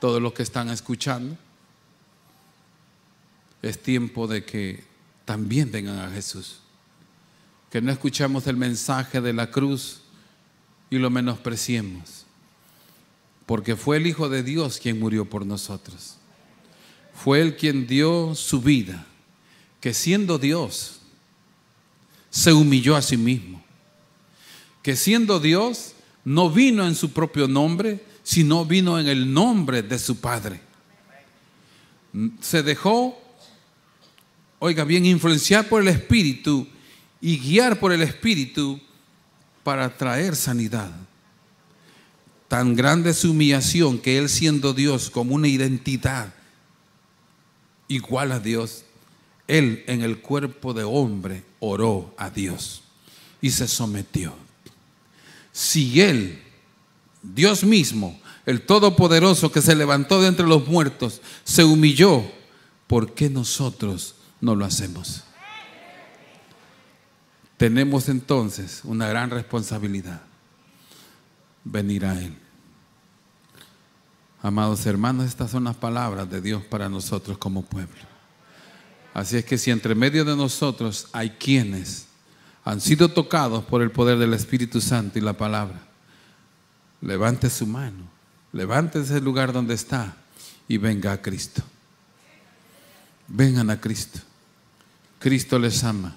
Todos 0.00 0.22
los 0.22 0.32
que 0.32 0.44
están 0.44 0.68
escuchando, 0.68 1.36
es 3.62 3.82
tiempo 3.82 4.28
de 4.28 4.44
que 4.44 4.84
también 5.24 5.72
vengan 5.72 5.98
a 5.98 6.12
Jesús. 6.12 6.60
Que 7.68 7.80
no 7.80 7.90
escuchamos 7.90 8.46
el 8.46 8.58
mensaje 8.58 9.20
de 9.20 9.32
la 9.32 9.50
cruz 9.50 10.02
y 10.90 10.98
lo 10.98 11.10
menospreciemos. 11.10 12.26
Porque 13.44 13.74
fue 13.74 13.96
el 13.96 14.06
Hijo 14.06 14.28
de 14.28 14.44
Dios 14.44 14.78
quien 14.78 15.00
murió 15.00 15.28
por 15.28 15.44
nosotros. 15.44 16.18
Fue 17.12 17.40
Él 17.40 17.56
quien 17.56 17.88
dio 17.88 18.36
su 18.36 18.60
vida, 18.60 19.04
que 19.80 19.92
siendo 19.92 20.38
Dios, 20.38 21.00
se 22.34 22.52
humilló 22.52 22.96
a 22.96 23.02
sí 23.02 23.16
mismo. 23.16 23.62
Que 24.82 24.96
siendo 24.96 25.38
Dios, 25.38 25.92
no 26.24 26.50
vino 26.50 26.84
en 26.84 26.96
su 26.96 27.12
propio 27.12 27.46
nombre, 27.46 28.04
sino 28.24 28.64
vino 28.64 28.98
en 28.98 29.06
el 29.06 29.32
nombre 29.32 29.84
de 29.84 30.00
su 30.00 30.16
Padre. 30.20 30.60
Se 32.40 32.64
dejó, 32.64 33.16
oiga 34.58 34.82
bien, 34.82 35.06
influenciar 35.06 35.68
por 35.68 35.80
el 35.80 35.86
Espíritu 35.86 36.66
y 37.20 37.38
guiar 37.38 37.78
por 37.78 37.92
el 37.92 38.02
Espíritu 38.02 38.80
para 39.62 39.96
traer 39.96 40.34
sanidad. 40.34 40.90
Tan 42.48 42.74
grande 42.74 43.14
su 43.14 43.30
humillación 43.30 44.00
que 44.00 44.18
Él 44.18 44.28
siendo 44.28 44.74
Dios 44.74 45.08
como 45.08 45.36
una 45.36 45.46
identidad 45.46 46.34
igual 47.86 48.32
a 48.32 48.40
Dios, 48.40 48.84
Él 49.46 49.84
en 49.86 50.02
el 50.02 50.20
cuerpo 50.20 50.72
de 50.72 50.84
hombre 50.84 51.44
oró 51.60 52.14
a 52.16 52.30
Dios 52.30 52.82
y 53.40 53.50
se 53.50 53.68
sometió. 53.68 54.34
Si 55.52 56.00
Él, 56.00 56.42
Dios 57.22 57.64
mismo, 57.64 58.18
el 58.46 58.62
Todopoderoso 58.62 59.52
que 59.52 59.62
se 59.62 59.74
levantó 59.74 60.20
de 60.20 60.28
entre 60.28 60.46
los 60.46 60.66
muertos, 60.66 61.20
se 61.44 61.64
humilló, 61.64 62.22
¿por 62.86 63.14
qué 63.14 63.30
nosotros 63.30 64.14
no 64.40 64.54
lo 64.54 64.64
hacemos? 64.64 65.24
Tenemos 67.56 68.08
entonces 68.08 68.80
una 68.84 69.08
gran 69.08 69.30
responsabilidad, 69.30 70.22
venir 71.64 72.04
a 72.04 72.18
Él. 72.18 72.36
Amados 74.42 74.84
hermanos, 74.84 75.26
estas 75.26 75.50
son 75.50 75.64
las 75.64 75.76
palabras 75.76 76.28
de 76.28 76.40
Dios 76.40 76.62
para 76.64 76.88
nosotros 76.88 77.38
como 77.38 77.62
pueblo. 77.62 78.13
Así 79.14 79.36
es 79.36 79.44
que 79.44 79.56
si 79.56 79.70
entre 79.70 79.94
medio 79.94 80.24
de 80.24 80.36
nosotros 80.36 81.06
hay 81.12 81.30
quienes 81.30 82.08
han 82.64 82.80
sido 82.80 83.08
tocados 83.08 83.64
por 83.64 83.80
el 83.80 83.92
poder 83.92 84.18
del 84.18 84.34
Espíritu 84.34 84.80
Santo 84.80 85.20
y 85.20 85.22
la 85.22 85.34
palabra, 85.34 85.80
levante 87.00 87.48
su 87.48 87.64
mano, 87.64 88.10
levante 88.52 89.00
ese 89.00 89.20
lugar 89.20 89.52
donde 89.52 89.74
está 89.74 90.16
y 90.66 90.78
venga 90.78 91.12
a 91.12 91.22
Cristo. 91.22 91.62
Vengan 93.28 93.70
a 93.70 93.80
Cristo. 93.80 94.18
Cristo 95.20 95.60
les 95.60 95.84
ama. 95.84 96.16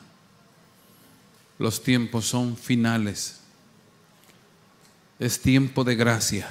Los 1.59 1.83
tiempos 1.83 2.25
son 2.25 2.57
finales. 2.57 3.41
Es 5.19 5.39
tiempo 5.39 5.83
de 5.83 5.95
gracia. 5.95 6.49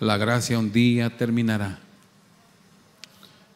La 0.00 0.18
gracia 0.18 0.58
un 0.58 0.70
día 0.70 1.16
terminará 1.16 1.80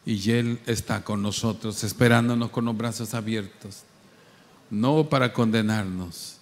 y 0.05 0.31
Él 0.31 0.59
está 0.65 1.03
con 1.03 1.21
nosotros, 1.21 1.83
esperándonos 1.83 2.49
con 2.49 2.65
los 2.65 2.75
brazos 2.75 3.13
abiertos, 3.13 3.83
no 4.69 5.09
para 5.09 5.33
condenarnos, 5.33 6.37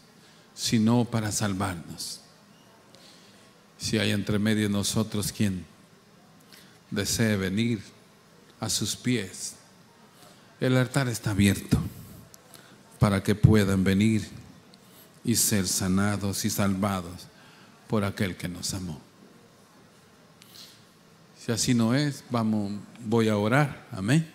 sino 0.54 1.06
para 1.06 1.32
salvarnos. 1.32 2.22
Si 3.78 3.98
hay 3.98 4.12
entre 4.12 4.40
medio 4.40 4.64
de 4.64 4.74
nosotros 4.74 5.32
quien 5.32 5.66
desee 6.90 7.36
venir 7.38 7.82
a 8.60 8.70
sus 8.70 8.96
pies, 8.96 9.56
el 10.60 10.78
altar 10.78 11.08
está 11.08 11.32
abierto 11.32 11.80
para 13.00 13.24
que 13.24 13.34
puedan 13.34 13.84
venir 13.84 14.28
y 15.24 15.36
ser 15.36 15.68
sanados 15.68 16.46
y 16.46 16.50
salvados 16.50 17.28
por 17.88 18.04
aquel 18.04 18.36
que 18.38 18.48
nos 18.48 18.74
amó. 18.74 19.11
Si 21.44 21.52
así 21.52 21.74
no 21.74 21.96
es, 21.96 22.24
vamos, 22.30 22.72
voy 23.04 23.28
a 23.28 23.36
orar, 23.36 23.88
amén, 23.92 24.32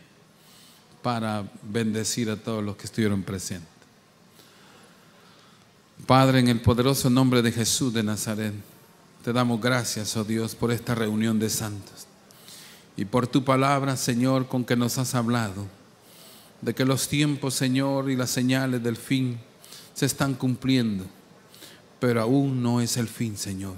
para 1.02 1.48
bendecir 1.62 2.28
a 2.28 2.36
todos 2.36 2.64
los 2.64 2.76
que 2.76 2.86
estuvieron 2.86 3.22
presentes. 3.22 3.68
Padre, 6.04 6.40
en 6.40 6.48
el 6.48 6.60
poderoso 6.60 7.08
nombre 7.08 7.42
de 7.42 7.52
Jesús 7.52 7.94
de 7.94 8.02
Nazaret, 8.02 8.54
te 9.22 9.32
damos 9.32 9.60
gracias, 9.60 10.16
oh 10.16 10.24
Dios, 10.24 10.56
por 10.56 10.72
esta 10.72 10.96
reunión 10.96 11.38
de 11.38 11.48
santos 11.48 12.08
y 12.96 13.04
por 13.04 13.28
tu 13.28 13.44
palabra, 13.44 13.96
Señor, 13.96 14.48
con 14.48 14.64
que 14.64 14.74
nos 14.74 14.98
has 14.98 15.14
hablado, 15.14 15.64
de 16.60 16.74
que 16.74 16.84
los 16.84 17.06
tiempos, 17.06 17.54
Señor, 17.54 18.10
y 18.10 18.16
las 18.16 18.30
señales 18.30 18.82
del 18.82 18.96
fin 18.96 19.38
se 19.94 20.06
están 20.06 20.34
cumpliendo, 20.34 21.06
pero 22.00 22.20
aún 22.20 22.60
no 22.64 22.80
es 22.80 22.96
el 22.96 23.06
fin, 23.06 23.36
Señor, 23.36 23.76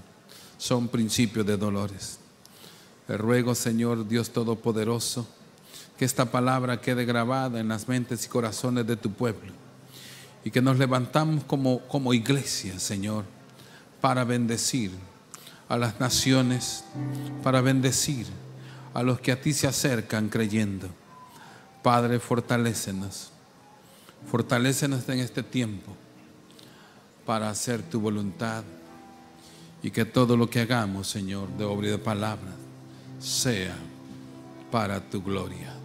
son 0.56 0.88
principios 0.88 1.44
de 1.44 1.58
dolores. 1.58 2.20
Le 3.08 3.16
ruego, 3.16 3.54
Señor 3.54 4.06
Dios 4.06 4.30
Todopoderoso, 4.30 5.26
que 5.98 6.04
esta 6.04 6.30
palabra 6.30 6.80
quede 6.80 7.04
grabada 7.04 7.58
en 7.58 7.68
las 7.68 7.88
mentes 7.88 8.24
y 8.26 8.28
corazones 8.28 8.86
de 8.86 8.96
tu 8.96 9.10
pueblo 9.10 9.52
y 10.44 10.50
que 10.50 10.62
nos 10.62 10.78
levantamos 10.78 11.44
como, 11.44 11.80
como 11.88 12.14
iglesia, 12.14 12.78
Señor, 12.78 13.24
para 14.00 14.24
bendecir 14.24 14.92
a 15.68 15.76
las 15.76 15.98
naciones, 16.00 16.84
para 17.42 17.60
bendecir 17.60 18.26
a 18.94 19.02
los 19.02 19.20
que 19.20 19.32
a 19.32 19.40
ti 19.40 19.52
se 19.52 19.66
acercan 19.66 20.28
creyendo. 20.28 20.88
Padre, 21.82 22.20
fortalécenos, 22.20 23.30
fortalécenos 24.30 25.08
en 25.08 25.20
este 25.20 25.42
tiempo 25.42 25.96
para 27.26 27.50
hacer 27.50 27.82
tu 27.82 28.00
voluntad 28.00 28.64
Y 29.80 29.90
que 29.92 30.04
todo 30.04 30.36
lo 30.36 30.50
que 30.50 30.60
hagamos, 30.60 31.06
Señor, 31.06 31.48
de 31.56 31.64
obra 31.64 31.86
y 31.86 31.90
de 31.90 31.98
palabra, 31.98 32.50
sea 33.18 33.74
para 34.70 35.00
tu 35.00 35.22
gloria. 35.22 35.77